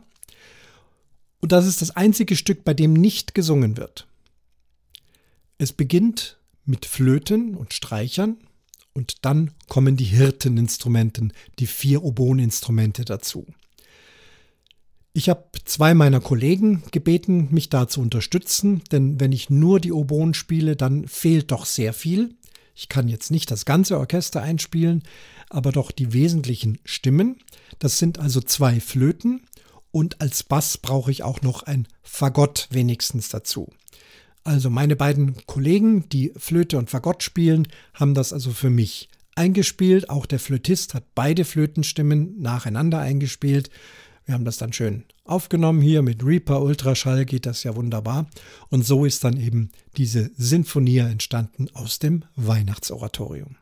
Und 1.39 1.51
das 1.51 1.65
ist 1.65 1.81
das 1.81 1.91
einzige 1.91 2.35
Stück, 2.35 2.63
bei 2.63 2.73
dem 2.73 2.93
nicht 2.93 3.35
gesungen 3.35 3.77
wird. 3.77 4.07
Es 5.57 5.73
beginnt 5.73 6.37
mit 6.65 6.85
Flöten 6.85 7.55
und 7.55 7.73
Streichern 7.73 8.37
und 8.93 9.25
dann 9.25 9.51
kommen 9.67 9.97
die 9.97 10.05
Hirteninstrumenten, 10.05 11.33
die 11.59 11.67
vier 11.67 12.03
Oboeninstrumente 12.03 13.05
dazu. 13.05 13.45
Ich 15.15 15.29
habe 15.29 15.43
zwei 15.63 15.93
meiner 15.93 16.19
Kollegen 16.19 16.81
gebeten, 16.91 17.49
mich 17.51 17.69
da 17.69 17.87
zu 17.87 18.01
unterstützen, 18.01 18.81
denn 18.91 19.19
wenn 19.19 19.31
ich 19.31 19.51
nur 19.51 19.79
die 19.79 19.91
Oboen 19.91 20.33
spiele, 20.33 20.75
dann 20.75 21.07
fehlt 21.07 21.51
doch 21.51 21.65
sehr 21.67 21.93
viel. 21.93 22.33
Ich 22.73 22.89
kann 22.89 23.07
jetzt 23.07 23.29
nicht 23.29 23.51
das 23.51 23.65
ganze 23.65 23.99
Orchester 23.99 24.41
einspielen, 24.41 25.03
aber 25.49 25.71
doch 25.71 25.91
die 25.91 26.13
wesentlichen 26.13 26.79
Stimmen. 26.83 27.37
Das 27.77 27.99
sind 27.99 28.17
also 28.17 28.41
zwei 28.41 28.79
Flöten 28.79 29.41
und 29.91 30.19
als 30.19 30.41
Bass 30.41 30.79
brauche 30.79 31.11
ich 31.11 31.21
auch 31.21 31.43
noch 31.43 31.61
ein 31.61 31.87
Fagott 32.01 32.67
wenigstens 32.71 33.29
dazu. 33.29 33.71
Also 34.43 34.71
meine 34.71 34.95
beiden 34.95 35.35
Kollegen, 35.45 36.09
die 36.09 36.33
Flöte 36.35 36.79
und 36.79 36.89
Fagott 36.89 37.21
spielen, 37.21 37.67
haben 37.93 38.15
das 38.15 38.33
also 38.33 38.49
für 38.49 38.71
mich 38.71 39.09
eingespielt. 39.35 40.09
Auch 40.09 40.25
der 40.25 40.39
Flötist 40.39 40.95
hat 40.95 41.03
beide 41.13 41.45
Flötenstimmen 41.45 42.41
nacheinander 42.41 42.97
eingespielt. 42.97 43.69
Wir 44.25 44.35
haben 44.35 44.45
das 44.45 44.57
dann 44.57 44.73
schön 44.73 45.03
aufgenommen 45.25 45.81
hier 45.81 46.01
mit 46.01 46.23
Reaper 46.23 46.61
Ultraschall 46.61 47.25
geht 47.25 47.45
das 47.45 47.63
ja 47.63 47.75
wunderbar. 47.75 48.27
Und 48.69 48.85
so 48.85 49.05
ist 49.05 49.23
dann 49.23 49.37
eben 49.37 49.71
diese 49.97 50.31
Sinfonie 50.35 50.99
entstanden 50.99 51.67
aus 51.73 51.99
dem 51.99 52.25
Weihnachtsoratorium. 52.35 53.55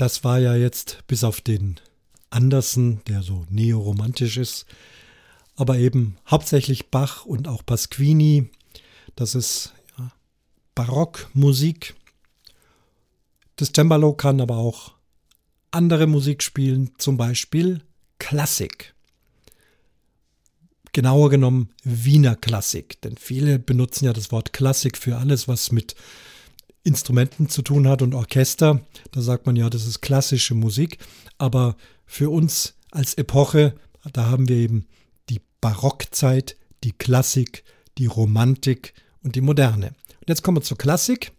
Das 0.00 0.24
war 0.24 0.38
ja 0.38 0.54
jetzt 0.54 1.04
bis 1.08 1.24
auf 1.24 1.42
den 1.42 1.78
Andersen, 2.30 3.02
der 3.06 3.22
so 3.22 3.44
neoromantisch 3.50 4.38
ist, 4.38 4.64
aber 5.56 5.76
eben 5.76 6.16
hauptsächlich 6.26 6.88
Bach 6.90 7.26
und 7.26 7.46
auch 7.46 7.66
Pasquini. 7.66 8.48
Das 9.14 9.34
ist 9.34 9.74
ja, 9.98 10.10
Barockmusik. 10.74 11.96
Das 13.56 13.72
Cembalo 13.74 14.14
kann 14.14 14.40
aber 14.40 14.56
auch 14.56 14.92
andere 15.70 16.06
Musik 16.06 16.42
spielen, 16.42 16.92
zum 16.96 17.18
Beispiel 17.18 17.82
Klassik. 18.18 18.94
Genauer 20.94 21.28
genommen 21.28 21.74
Wiener 21.84 22.36
Klassik, 22.36 23.02
denn 23.02 23.18
viele 23.18 23.58
benutzen 23.58 24.06
ja 24.06 24.14
das 24.14 24.32
Wort 24.32 24.54
Klassik 24.54 24.96
für 24.96 25.18
alles, 25.18 25.46
was 25.46 25.72
mit 25.72 25.94
Instrumenten 26.82 27.48
zu 27.48 27.62
tun 27.62 27.86
hat 27.88 28.02
und 28.02 28.14
Orchester. 28.14 28.80
Da 29.12 29.20
sagt 29.20 29.46
man 29.46 29.56
ja, 29.56 29.68
das 29.68 29.86
ist 29.86 30.00
klassische 30.00 30.54
Musik. 30.54 30.98
Aber 31.38 31.76
für 32.06 32.30
uns 32.30 32.74
als 32.90 33.14
Epoche, 33.14 33.74
da 34.12 34.26
haben 34.26 34.48
wir 34.48 34.56
eben 34.56 34.86
die 35.28 35.40
Barockzeit, 35.60 36.56
die 36.82 36.92
Klassik, 36.92 37.64
die 37.98 38.06
Romantik 38.06 38.94
und 39.22 39.36
die 39.36 39.40
Moderne. 39.42 39.88
Und 40.20 40.28
jetzt 40.28 40.42
kommen 40.42 40.56
wir 40.56 40.62
zur 40.62 40.78
Klassik. 40.78 41.32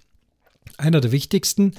Einer 0.78 1.02
der 1.02 1.12
wichtigsten, 1.12 1.74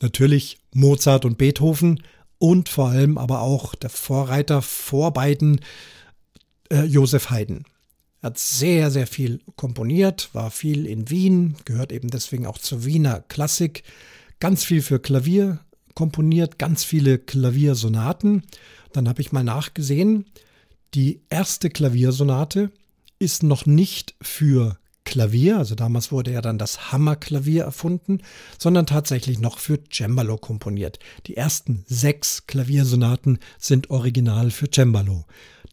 natürlich 0.00 0.58
Mozart 0.72 1.24
und 1.24 1.38
Beethoven 1.38 2.02
und 2.38 2.68
vor 2.68 2.88
allem 2.88 3.18
aber 3.18 3.40
auch 3.40 3.74
der 3.74 3.90
Vorreiter 3.90 4.62
vor 4.62 5.12
beiden, 5.12 5.60
äh, 6.70 6.84
Josef 6.84 7.30
Haydn. 7.30 7.64
Er 8.22 8.26
hat 8.28 8.38
sehr, 8.38 8.92
sehr 8.92 9.08
viel 9.08 9.40
komponiert, 9.56 10.30
war 10.32 10.52
viel 10.52 10.86
in 10.86 11.10
Wien, 11.10 11.56
gehört 11.64 11.90
eben 11.90 12.08
deswegen 12.08 12.46
auch 12.46 12.58
zur 12.58 12.84
Wiener 12.84 13.20
Klassik, 13.20 13.82
ganz 14.38 14.64
viel 14.64 14.80
für 14.80 15.00
Klavier 15.00 15.58
komponiert, 15.94 16.58
ganz 16.58 16.84
viele 16.84 17.18
Klaviersonaten. 17.18 18.44
Dann 18.92 19.08
habe 19.08 19.20
ich 19.20 19.32
mal 19.32 19.42
nachgesehen, 19.42 20.26
die 20.94 21.22
erste 21.30 21.68
Klaviersonate 21.68 22.70
ist 23.18 23.42
noch 23.42 23.66
nicht 23.66 24.14
für 24.22 24.78
Klavier, 25.04 25.58
also 25.58 25.74
damals 25.74 26.12
wurde 26.12 26.30
ja 26.30 26.40
dann 26.40 26.58
das 26.58 26.92
Hammerklavier 26.92 27.64
erfunden, 27.64 28.22
sondern 28.56 28.86
tatsächlich 28.86 29.40
noch 29.40 29.58
für 29.58 29.80
Cembalo 29.90 30.36
komponiert. 30.36 31.00
Die 31.26 31.36
ersten 31.36 31.84
sechs 31.88 32.46
Klaviersonaten 32.46 33.40
sind 33.58 33.90
original 33.90 34.52
für 34.52 34.70
Cembalo. 34.72 35.24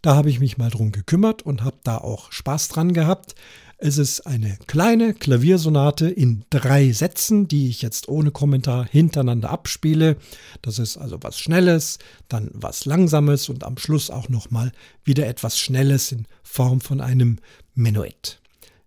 Da 0.02 0.16
habe 0.16 0.30
ich 0.30 0.40
mich 0.40 0.58
mal 0.58 0.70
drum 0.70 0.92
gekümmert 0.92 1.42
und 1.42 1.64
habe 1.64 1.78
da 1.84 1.98
auch 1.98 2.32
Spaß 2.32 2.70
dran 2.70 2.94
gehabt. 2.94 3.36
Es 3.78 3.98
ist 3.98 4.28
eine 4.28 4.58
kleine 4.68 5.14
Klaviersonate 5.14 6.10
in 6.10 6.44
drei 6.50 6.92
Sätzen, 6.92 7.48
die 7.48 7.70
ich 7.70 7.82
jetzt 7.82 8.10
ohne 8.10 8.32
Kommentar 8.32 8.86
hintereinander 8.86 9.50
abspiele. 9.50 10.18
Das 10.62 10.80
ist 10.80 10.98
also 10.98 11.18
was 11.22 11.40
Schnelles, 11.40 11.98
dann 12.28 12.50
was 12.54 12.86
Langsames 12.86 13.48
und 13.48 13.64
am 13.64 13.78
Schluss 13.78 14.10
auch 14.10 14.28
nochmal 14.28 14.72
wieder 15.04 15.28
etwas 15.28 15.58
Schnelles 15.58 16.12
in 16.12 16.28
Form 16.44 16.82
von 16.82 17.00
einem 17.00 17.40
Menuett. 17.74 18.42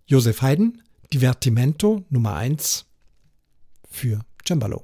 Josef 0.07 0.43
Haydn, 0.43 0.83
Divertimento 1.13 2.05
Nummer 2.11 2.35
1 2.35 2.85
für 3.91 4.21
Cembalo. 4.47 4.83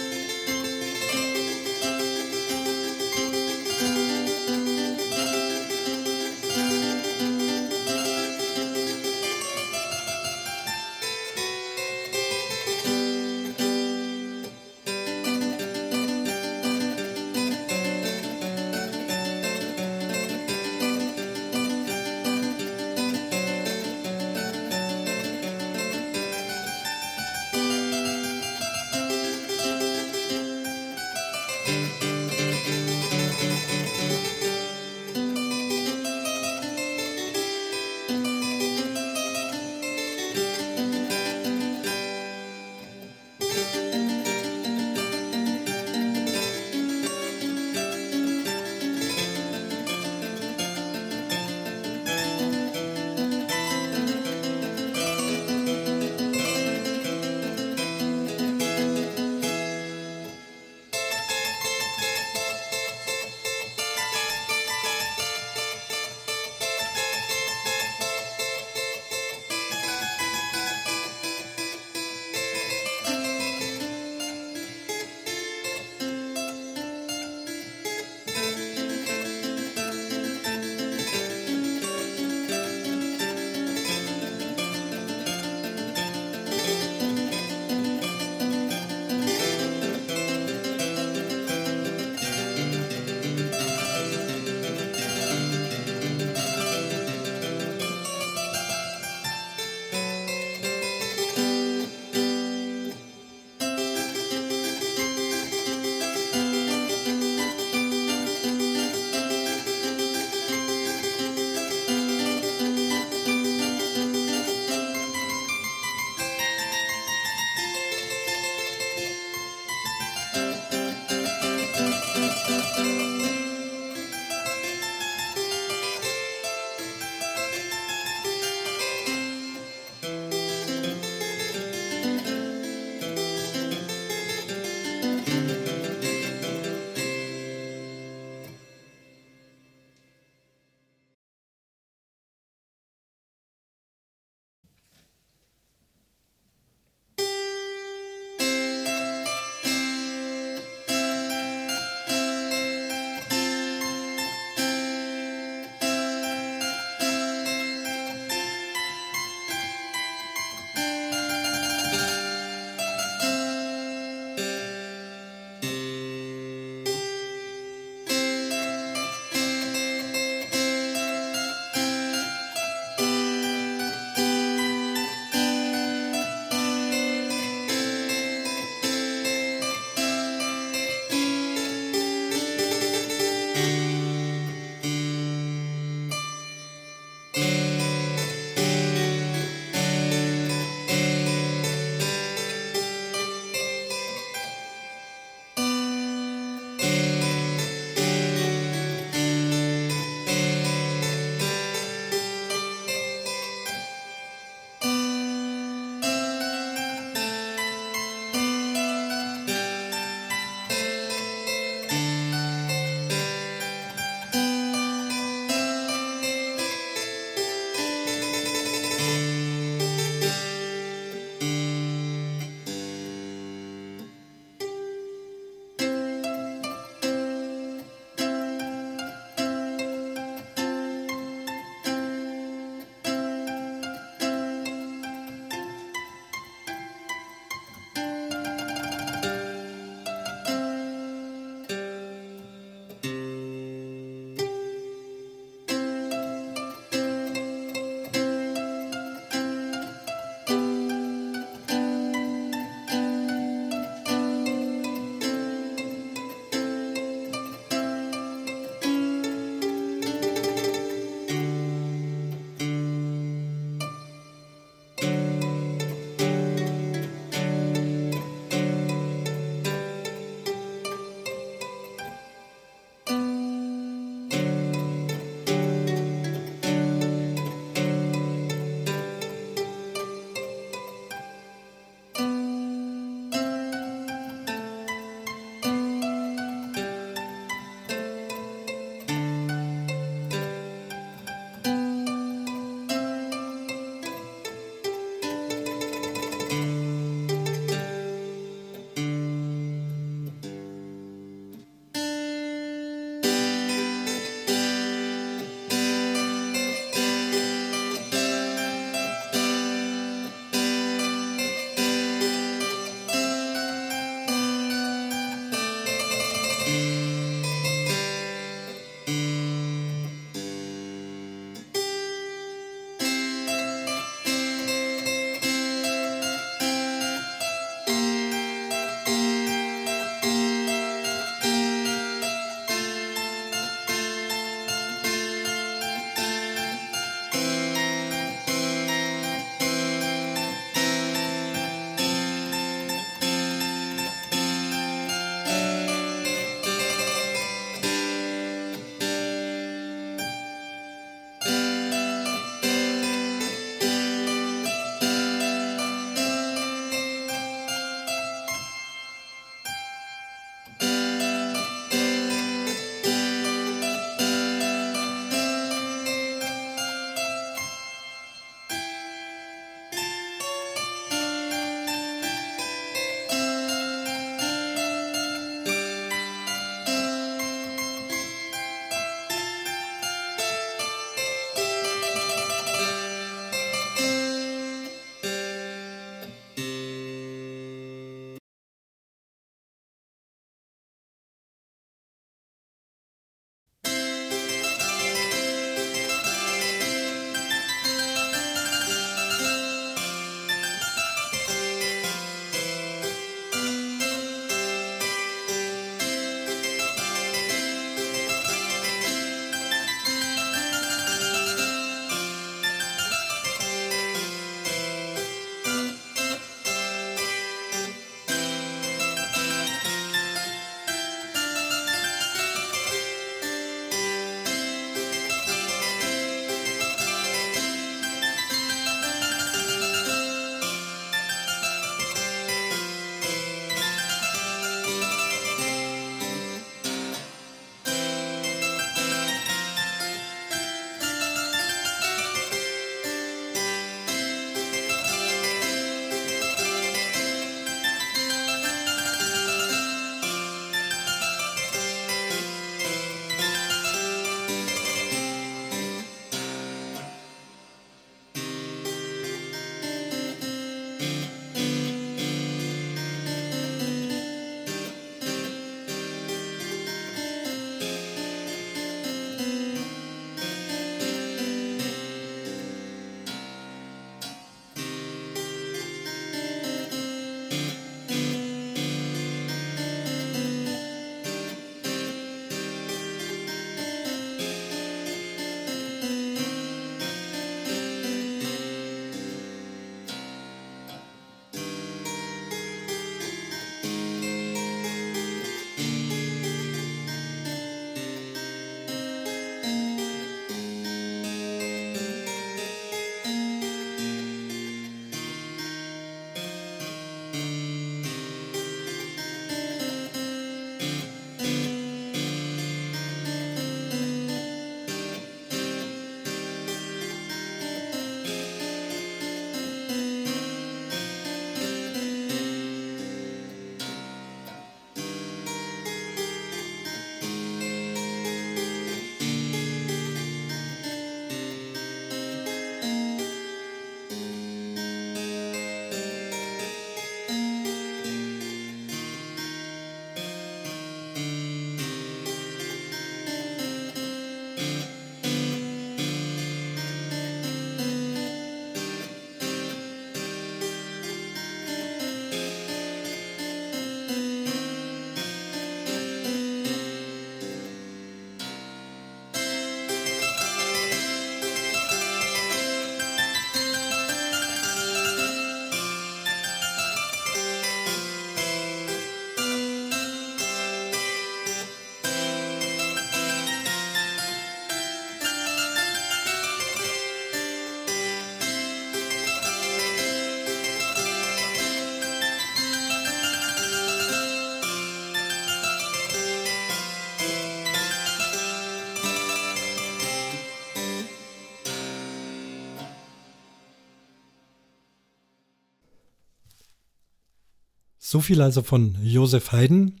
So 598.08 598.20
viel 598.20 598.40
also 598.40 598.62
von 598.62 598.96
Josef 599.02 599.50
Haydn. 599.50 600.00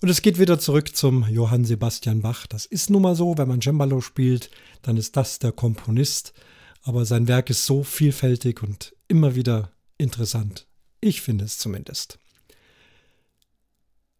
Und 0.00 0.08
es 0.08 0.22
geht 0.22 0.38
wieder 0.38 0.60
zurück 0.60 0.94
zum 0.94 1.28
Johann 1.28 1.64
Sebastian 1.64 2.22
Bach. 2.22 2.46
Das 2.46 2.64
ist 2.64 2.90
nun 2.90 3.02
mal 3.02 3.16
so, 3.16 3.36
wenn 3.36 3.48
man 3.48 3.60
Cembalo 3.60 4.00
spielt, 4.00 4.52
dann 4.82 4.96
ist 4.96 5.16
das 5.16 5.40
der 5.40 5.50
Komponist. 5.50 6.32
Aber 6.84 7.04
sein 7.04 7.26
Werk 7.26 7.50
ist 7.50 7.66
so 7.66 7.82
vielfältig 7.82 8.62
und 8.62 8.94
immer 9.08 9.34
wieder 9.34 9.72
interessant. 9.98 10.68
Ich 11.00 11.22
finde 11.22 11.44
es 11.44 11.58
zumindest. 11.58 12.20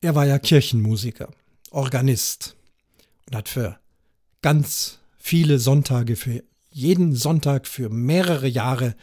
Er 0.00 0.16
war 0.16 0.26
ja 0.26 0.40
Kirchenmusiker, 0.40 1.30
Organist 1.70 2.56
und 3.28 3.36
hat 3.36 3.48
für 3.48 3.78
ganz 4.42 4.98
viele 5.18 5.60
Sonntage, 5.60 6.16
für 6.16 6.42
jeden 6.68 7.14
Sonntag, 7.14 7.68
für 7.68 7.90
mehrere 7.90 8.48
Jahre 8.48 8.96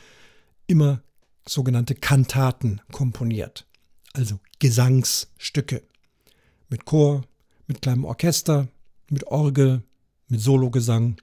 immer 0.67 1.01
sogenannte 1.47 1.95
Kantaten 1.95 2.81
komponiert, 2.91 3.65
also 4.13 4.39
Gesangsstücke 4.59 5.83
mit 6.69 6.85
Chor, 6.85 7.23
mit 7.67 7.81
kleinem 7.81 8.05
Orchester, 8.05 8.67
mit 9.09 9.27
Orgel, 9.27 9.83
mit 10.27 10.41
Sologesang. 10.41 11.17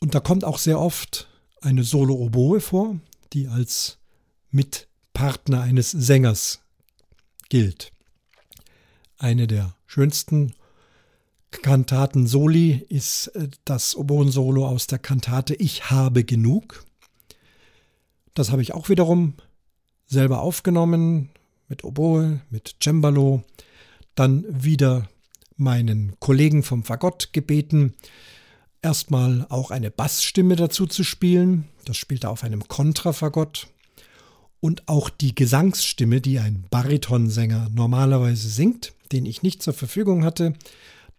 Und 0.00 0.14
da 0.14 0.20
kommt 0.20 0.44
auch 0.44 0.58
sehr 0.58 0.80
oft 0.80 1.28
eine 1.60 1.84
Solo-Oboe 1.84 2.60
vor, 2.60 2.98
die 3.32 3.48
als 3.48 3.98
Mitpartner 4.50 5.60
eines 5.60 5.90
Sängers 5.90 6.60
gilt. 7.48 7.92
Eine 9.18 9.46
der 9.46 9.74
schönsten 9.86 10.54
Kantaten 11.50 12.26
Soli 12.26 12.84
ist 12.88 13.28
äh, 13.28 13.48
das 13.64 13.96
Oboen-Solo 13.96 14.66
aus 14.66 14.86
der 14.86 14.98
Kantate 14.98 15.54
Ich 15.54 15.90
habe 15.90 16.24
genug. 16.24 16.84
Das 18.34 18.50
habe 18.50 18.62
ich 18.62 18.74
auch 18.74 18.88
wiederum 18.88 19.34
selber 20.08 20.40
aufgenommen 20.40 21.30
mit 21.68 21.84
Oboe, 21.84 22.40
mit 22.50 22.76
Cembalo, 22.82 23.42
dann 24.14 24.44
wieder 24.48 25.08
meinen 25.56 26.18
Kollegen 26.18 26.62
vom 26.62 26.82
Fagott 26.82 27.32
gebeten, 27.32 27.94
erstmal 28.82 29.46
auch 29.48 29.70
eine 29.70 29.90
Bassstimme 29.90 30.56
dazu 30.56 30.86
zu 30.86 31.04
spielen. 31.04 31.68
Das 31.84 31.96
spielt 31.96 32.24
er 32.24 32.30
auf 32.30 32.42
einem 32.42 32.66
Kontrafagott. 32.66 33.68
Und 34.60 34.88
auch 34.88 35.08
die 35.08 35.34
Gesangsstimme, 35.34 36.20
die 36.20 36.38
ein 36.38 36.64
Baritonsänger 36.70 37.68
normalerweise 37.72 38.48
singt, 38.48 38.92
den 39.12 39.24
ich 39.24 39.42
nicht 39.42 39.62
zur 39.62 39.74
Verfügung 39.74 40.24
hatte, 40.24 40.54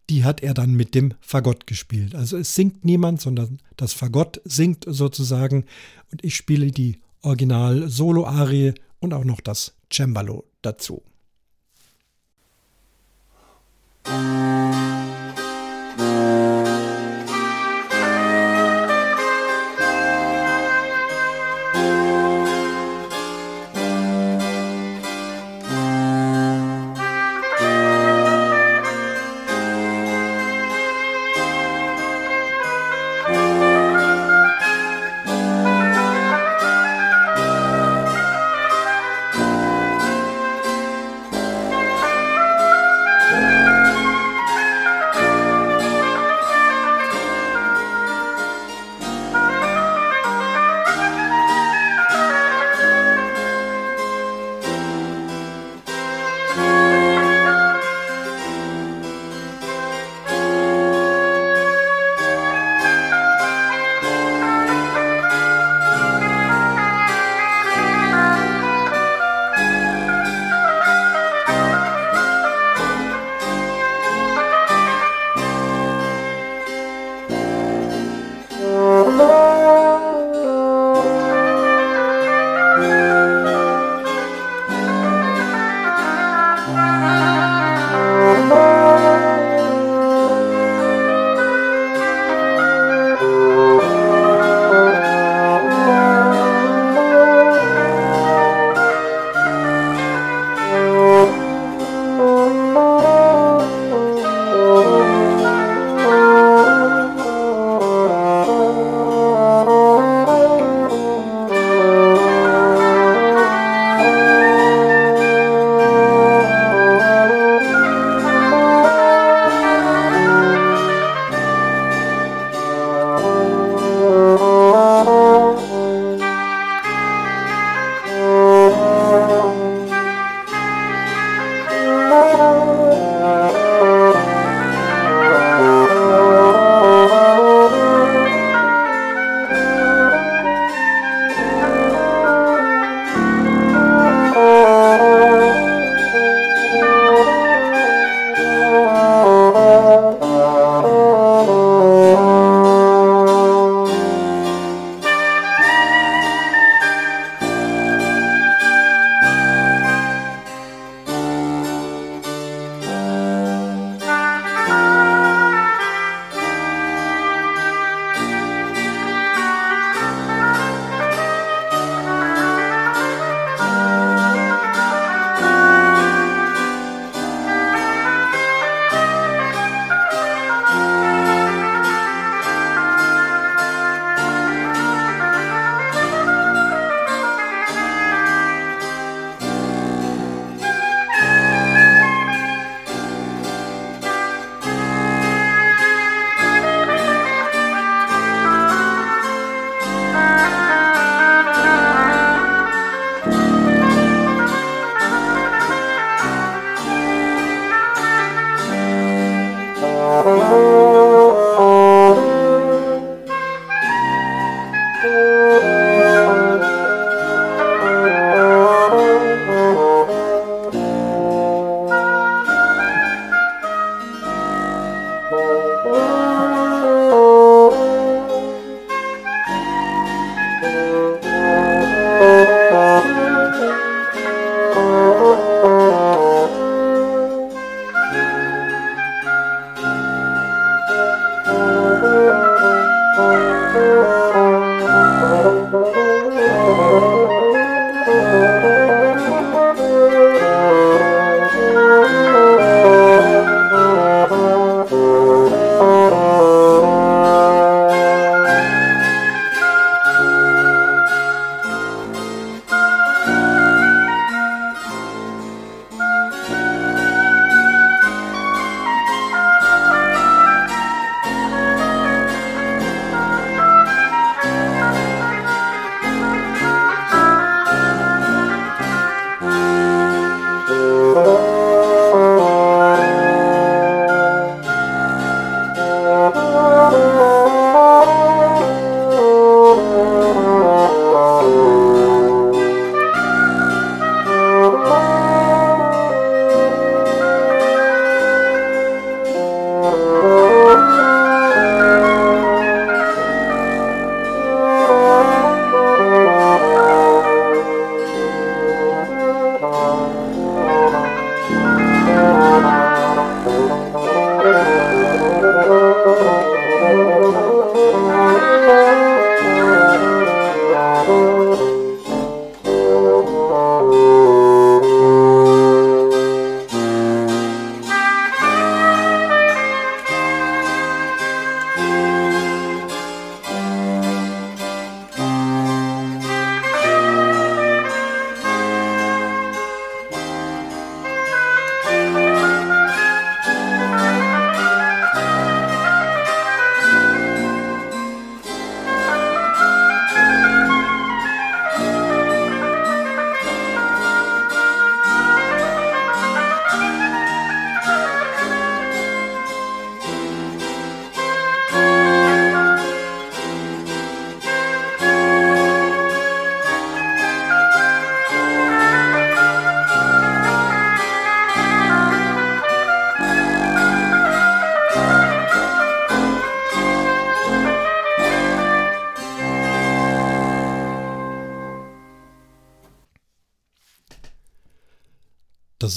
die 0.10 0.24
hat 0.24 0.42
er 0.42 0.54
dann 0.54 0.74
mit 0.74 0.96
dem 0.96 1.14
Fagott 1.22 1.68
gespielt. 1.68 2.16
Also 2.16 2.38
es 2.38 2.56
singt 2.56 2.84
niemand, 2.84 3.22
sondern 3.22 3.60
das 3.78 3.94
Fagott 3.94 4.42
singt 4.44 4.86
sozusagen 4.88 5.66
und 6.12 6.24
ich 6.24 6.36
spiele 6.36 6.72
die 6.72 6.98
Original-Solo-Arie 7.22 8.74
und 9.00 9.14
auch 9.14 9.24
noch 9.24 9.42
das 9.42 9.76
Cembalo 9.92 10.46
dazu. 10.62 11.04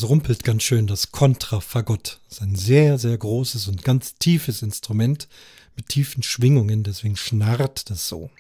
Rumpelt 0.09 0.44
ganz 0.44 0.62
schön, 0.62 0.86
das 0.86 1.12
Kontrafagott. 1.12 2.20
Das 2.28 2.38
ist 2.38 2.42
ein 2.42 2.57
sehr, 2.57 2.98
sehr 2.98 3.16
großes 3.16 3.68
und 3.68 3.84
ganz 3.84 4.14
tiefes 4.14 4.62
Instrument 4.62 5.28
mit 5.76 5.88
tiefen 5.88 6.22
Schwingungen, 6.22 6.82
deswegen 6.82 7.16
schnarrt 7.16 7.90
das 7.90 8.09
so. 8.09 8.30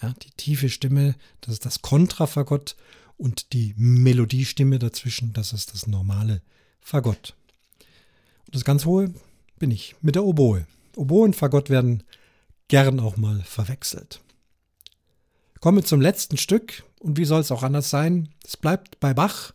Ja, 0.00 0.14
die 0.22 0.30
tiefe 0.32 0.68
Stimme, 0.68 1.14
das 1.40 1.54
ist 1.54 1.66
das 1.66 1.82
Kontrafagott 1.82 2.76
und 3.16 3.52
die 3.52 3.74
Melodiestimme 3.76 4.78
dazwischen, 4.78 5.32
das 5.32 5.52
ist 5.52 5.72
das 5.72 5.86
normale 5.86 6.42
Fagott. 6.80 7.34
Und 8.46 8.54
das 8.54 8.64
ganz 8.64 8.84
hohe 8.84 9.14
bin 9.58 9.70
ich 9.70 9.94
mit 10.00 10.14
der 10.14 10.24
Oboe. 10.24 10.66
Oboe 10.96 11.24
und 11.24 11.36
Fagott 11.36 11.70
werden 11.70 12.02
gern 12.68 13.00
auch 13.00 13.16
mal 13.16 13.40
verwechselt. 13.44 14.20
Komme 15.60 15.84
zum 15.84 16.00
letzten 16.00 16.38
Stück 16.38 16.82
und 16.98 17.16
wie 17.16 17.24
soll 17.24 17.40
es 17.40 17.52
auch 17.52 17.62
anders 17.62 17.88
sein? 17.88 18.28
Es 18.44 18.56
bleibt 18.56 18.98
bei 18.98 19.14
Bach 19.14 19.52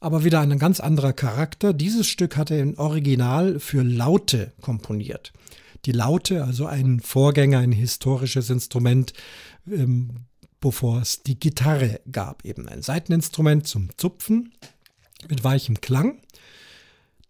aber 0.00 0.24
wieder 0.24 0.40
ein 0.40 0.58
ganz 0.58 0.80
anderer 0.80 1.12
Charakter. 1.12 1.72
Dieses 1.72 2.06
Stück 2.06 2.36
hat 2.36 2.50
er 2.50 2.60
im 2.60 2.78
Original 2.78 3.58
für 3.60 3.82
Laute 3.82 4.52
komponiert. 4.60 5.32
Die 5.84 5.92
Laute, 5.92 6.44
also 6.44 6.66
ein 6.66 7.00
Vorgänger, 7.00 7.58
ein 7.58 7.72
historisches 7.72 8.50
Instrument, 8.50 9.12
ähm, 9.70 10.26
bevor 10.60 11.00
es 11.00 11.22
die 11.22 11.38
Gitarre 11.38 12.00
gab. 12.10 12.44
Eben 12.44 12.68
ein 12.68 12.82
Seiteninstrument 12.82 13.66
zum 13.66 13.90
Zupfen 13.96 14.52
mit 15.28 15.44
weichem 15.44 15.80
Klang. 15.80 16.20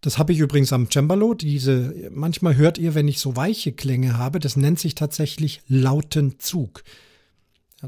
Das 0.00 0.18
habe 0.18 0.32
ich 0.32 0.38
übrigens 0.38 0.72
am 0.72 0.90
Cembalo. 0.90 1.34
Diese, 1.34 2.10
manchmal 2.12 2.56
hört 2.56 2.78
ihr, 2.78 2.94
wenn 2.94 3.08
ich 3.08 3.18
so 3.18 3.36
weiche 3.36 3.72
Klänge 3.72 4.16
habe, 4.16 4.38
das 4.38 4.56
nennt 4.56 4.78
sich 4.78 4.94
tatsächlich 4.94 5.62
Lautenzug. 5.68 6.84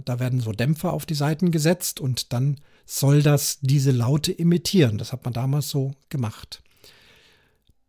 Da 0.05 0.21
werden 0.21 0.41
so 0.41 0.53
Dämpfer 0.53 0.93
auf 0.93 1.07
die 1.07 1.15
Seiten 1.15 1.51
gesetzt 1.51 2.01
und 2.01 2.33
dann 2.33 2.57
soll 2.89 3.23
das 3.23 3.59
diese 3.61 3.91
Laute 3.91 4.33
imitieren. 4.33 4.97
Das 4.97 5.13
hat 5.13 5.25
man 5.25 5.35
damals 5.35 5.69
so 5.69 5.93
gemacht. 6.09 6.63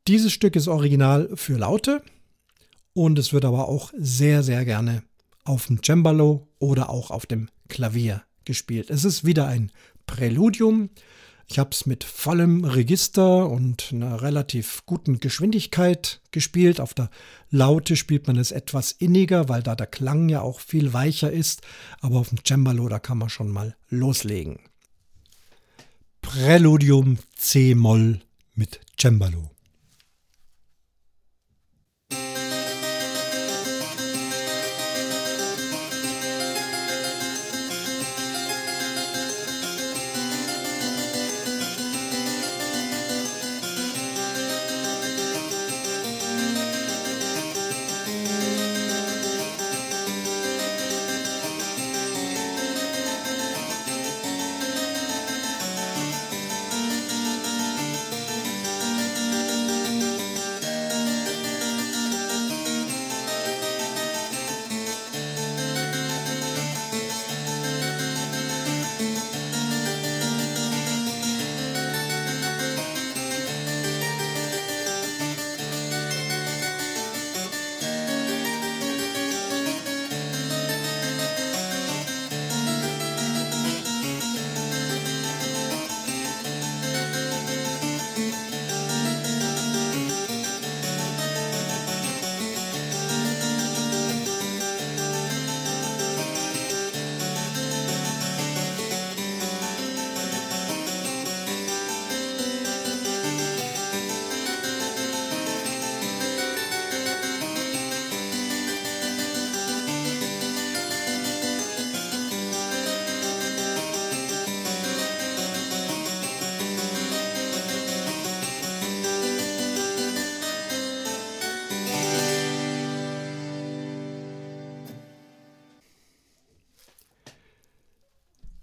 Dieses 0.07 0.33
Stück 0.33 0.55
ist 0.55 0.67
original 0.67 1.29
für 1.35 1.57
Laute 1.57 2.03
und 2.93 3.17
es 3.17 3.31
wird 3.31 3.45
aber 3.45 3.69
auch 3.69 3.93
sehr, 3.97 4.43
sehr 4.43 4.65
gerne 4.65 5.03
auf 5.45 5.67
dem 5.67 5.81
Cembalo 5.81 6.47
oder 6.59 6.89
auch 6.89 7.11
auf 7.11 7.25
dem 7.25 7.49
Klavier 7.69 8.23
gespielt. 8.43 8.89
Es 8.89 9.05
ist 9.05 9.23
wieder 9.23 9.47
ein 9.47 9.71
Präludium. 10.05 10.89
Ich 11.47 11.59
habe 11.59 11.69
es 11.71 11.85
mit 11.85 12.03
vollem 12.03 12.65
Register 12.65 13.49
und 13.49 13.91
einer 13.93 14.21
relativ 14.21 14.85
guten 14.85 15.19
Geschwindigkeit 15.19 16.21
gespielt. 16.31 16.81
Auf 16.81 16.93
der 16.93 17.09
Laute 17.49 17.95
spielt 17.95 18.27
man 18.27 18.37
es 18.37 18.51
etwas 18.51 18.91
inniger, 18.91 19.47
weil 19.47 19.63
da 19.63 19.75
der 19.75 19.87
Klang 19.87 20.27
ja 20.29 20.41
auch 20.41 20.59
viel 20.59 20.91
weicher 20.91 21.31
ist. 21.31 21.61
Aber 22.01 22.19
auf 22.19 22.29
dem 22.29 22.39
Cembalo, 22.45 22.89
da 22.89 22.99
kann 22.99 23.17
man 23.17 23.29
schon 23.29 23.49
mal 23.49 23.75
loslegen. 23.89 24.59
Präludium 26.31 27.17
C-Moll 27.37 28.21
mit 28.53 28.79
Cembalo. 28.99 29.49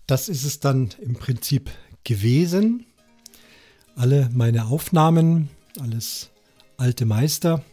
Das 0.06 0.28
ist 0.28 0.44
es 0.44 0.60
dann 0.60 0.90
im 1.00 1.14
Prinzip 1.14 1.70
gewesen. 2.04 2.86
Alle 3.96 4.30
meine 4.32 4.66
Aufnahmen, 4.66 5.48
alles 5.80 6.30
alte 6.76 7.06
Meister. 7.06 7.64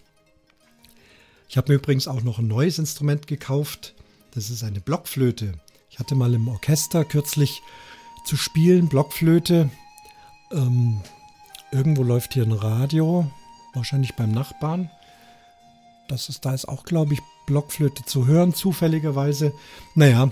Ich 1.47 1.57
habe 1.57 1.71
mir 1.71 1.75
übrigens 1.75 2.07
auch 2.07 2.23
noch 2.23 2.39
ein 2.39 2.47
neues 2.47 2.79
Instrument 2.79 3.27
gekauft. 3.27 3.93
Das 4.31 4.49
ist 4.49 4.63
eine 4.63 4.79
Blockflöte. 4.79 5.53
Ich 5.91 5.99
hatte 5.99 6.15
mal 6.15 6.33
im 6.33 6.47
Orchester 6.47 7.05
kürzlich 7.05 7.61
zu 8.25 8.35
spielen, 8.35 8.89
Blockflöte. 8.89 9.69
Ähm, 10.51 11.01
irgendwo 11.71 12.01
läuft 12.01 12.33
hier 12.33 12.43
ein 12.43 12.51
Radio, 12.51 13.29
wahrscheinlich 13.75 14.15
beim 14.15 14.31
Nachbarn. 14.31 14.89
Das 16.07 16.29
ist, 16.29 16.45
da 16.45 16.53
ist 16.53 16.67
auch, 16.67 16.85
glaube 16.85 17.13
ich, 17.13 17.19
Blockflöte 17.45 18.03
zu 18.05 18.25
hören, 18.25 18.55
zufälligerweise. 18.55 19.53
Naja, 19.93 20.31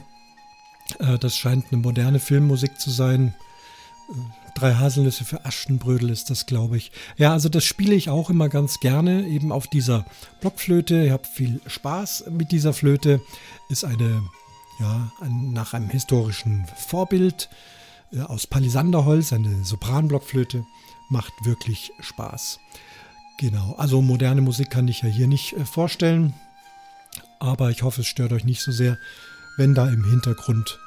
das 1.20 1.38
scheint 1.38 1.66
eine 1.72 1.82
moderne 1.82 2.20
Filmmusik 2.20 2.80
zu 2.80 2.90
sein. 2.92 3.34
Äh, 4.10 4.14
Drei 4.54 4.74
Haselnüsse 4.76 5.24
für 5.24 5.46
Aschenbrödel 5.46 6.10
ist 6.10 6.30
das, 6.30 6.46
glaube 6.46 6.76
ich. 6.76 6.92
Ja, 7.16 7.32
also 7.32 7.48
das 7.48 7.64
spiele 7.64 7.96
ich 7.96 8.10
auch 8.10 8.30
immer 8.30 8.50
ganz 8.50 8.80
gerne, 8.82 9.26
eben 9.26 9.52
auf 9.52 9.68
dieser 9.68 10.06
Blockflöte. 10.42 11.06
Ich 11.06 11.12
habe 11.12 11.26
viel 11.26 11.62
Spaß 11.68 12.26
mit 12.30 12.52
dieser 12.52 12.74
Flöte. 12.74 13.22
Ist 13.70 13.86
eine, 13.86 14.22
ja, 14.80 15.12
ein, 15.22 15.54
nach 15.54 15.74
einem 15.74 15.90
historischen 15.90 16.66
Vorbild 16.76 17.50
äh, 18.12 18.20
aus 18.20 18.46
Palisanderholz, 18.46 19.32
eine 19.32 19.64
Sopranblockflöte. 19.64 20.66
Macht 21.10 21.34
wirklich 21.44 21.94
Spaß. 22.02 22.60
Genau, 23.38 23.74
also 23.78 24.02
moderne 24.02 24.42
Musik 24.42 24.70
kann 24.70 24.88
ich 24.88 25.02
ja 25.02 25.10
hier 25.10 25.28
nicht 25.28 25.54
äh, 25.54 25.66
vorstellen. 25.66 26.34
Aber 27.40 27.72
ich 27.72 27.84
hoffe, 27.84 28.02
es 28.02 28.08
stört 28.08 28.34
euch 28.34 28.44
nicht 28.44 28.62
so 28.62 28.72
sehr 28.72 28.98
wenn 29.58 29.74
da 29.76 29.88
im 29.90 30.04
Hintergrund 30.04 30.80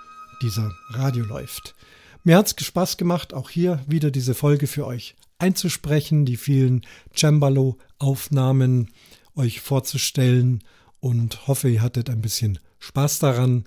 dieser 0.42 0.74
Radio 0.90 1.24
läuft. 1.24 1.74
Mir 2.22 2.38
hat 2.38 2.58
es 2.58 2.66
Spaß 2.66 2.96
gemacht, 2.96 3.34
auch 3.34 3.50
hier 3.50 3.80
wieder 3.86 4.10
diese 4.10 4.34
Folge 4.34 4.66
für 4.66 4.86
euch 4.86 5.14
einzusprechen, 5.38 6.24
die 6.24 6.36
vielen 6.36 6.82
Cembalo-Aufnahmen 7.14 8.88
euch 9.36 9.60
vorzustellen 9.60 10.62
und 11.00 11.46
hoffe, 11.46 11.68
ihr 11.68 11.82
hattet 11.82 12.08
ein 12.08 12.22
bisschen 12.22 12.58
Spaß 12.78 13.18
daran. 13.18 13.64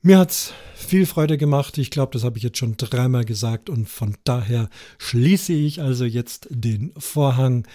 Mir 0.00 0.18
hat 0.18 0.30
es 0.30 0.52
viel 0.74 1.06
Freude 1.06 1.38
gemacht. 1.38 1.78
Ich 1.78 1.90
glaube, 1.90 2.12
das 2.12 2.24
habe 2.24 2.36
ich 2.36 2.42
jetzt 2.42 2.58
schon 2.58 2.76
dreimal 2.76 3.24
gesagt 3.24 3.70
und 3.70 3.88
von 3.88 4.16
daher 4.24 4.68
schließe 4.98 5.52
ich 5.52 5.80
also 5.80 6.04
jetzt 6.04 6.48
den 6.50 6.92
Vorhang 6.96 7.66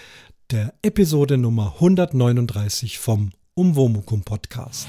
der 0.50 0.74
Episode 0.82 1.38
Nummer 1.38 1.74
139 1.76 2.98
vom 2.98 3.32
Umwomukum 3.54 4.22
Podcast. 4.22 4.88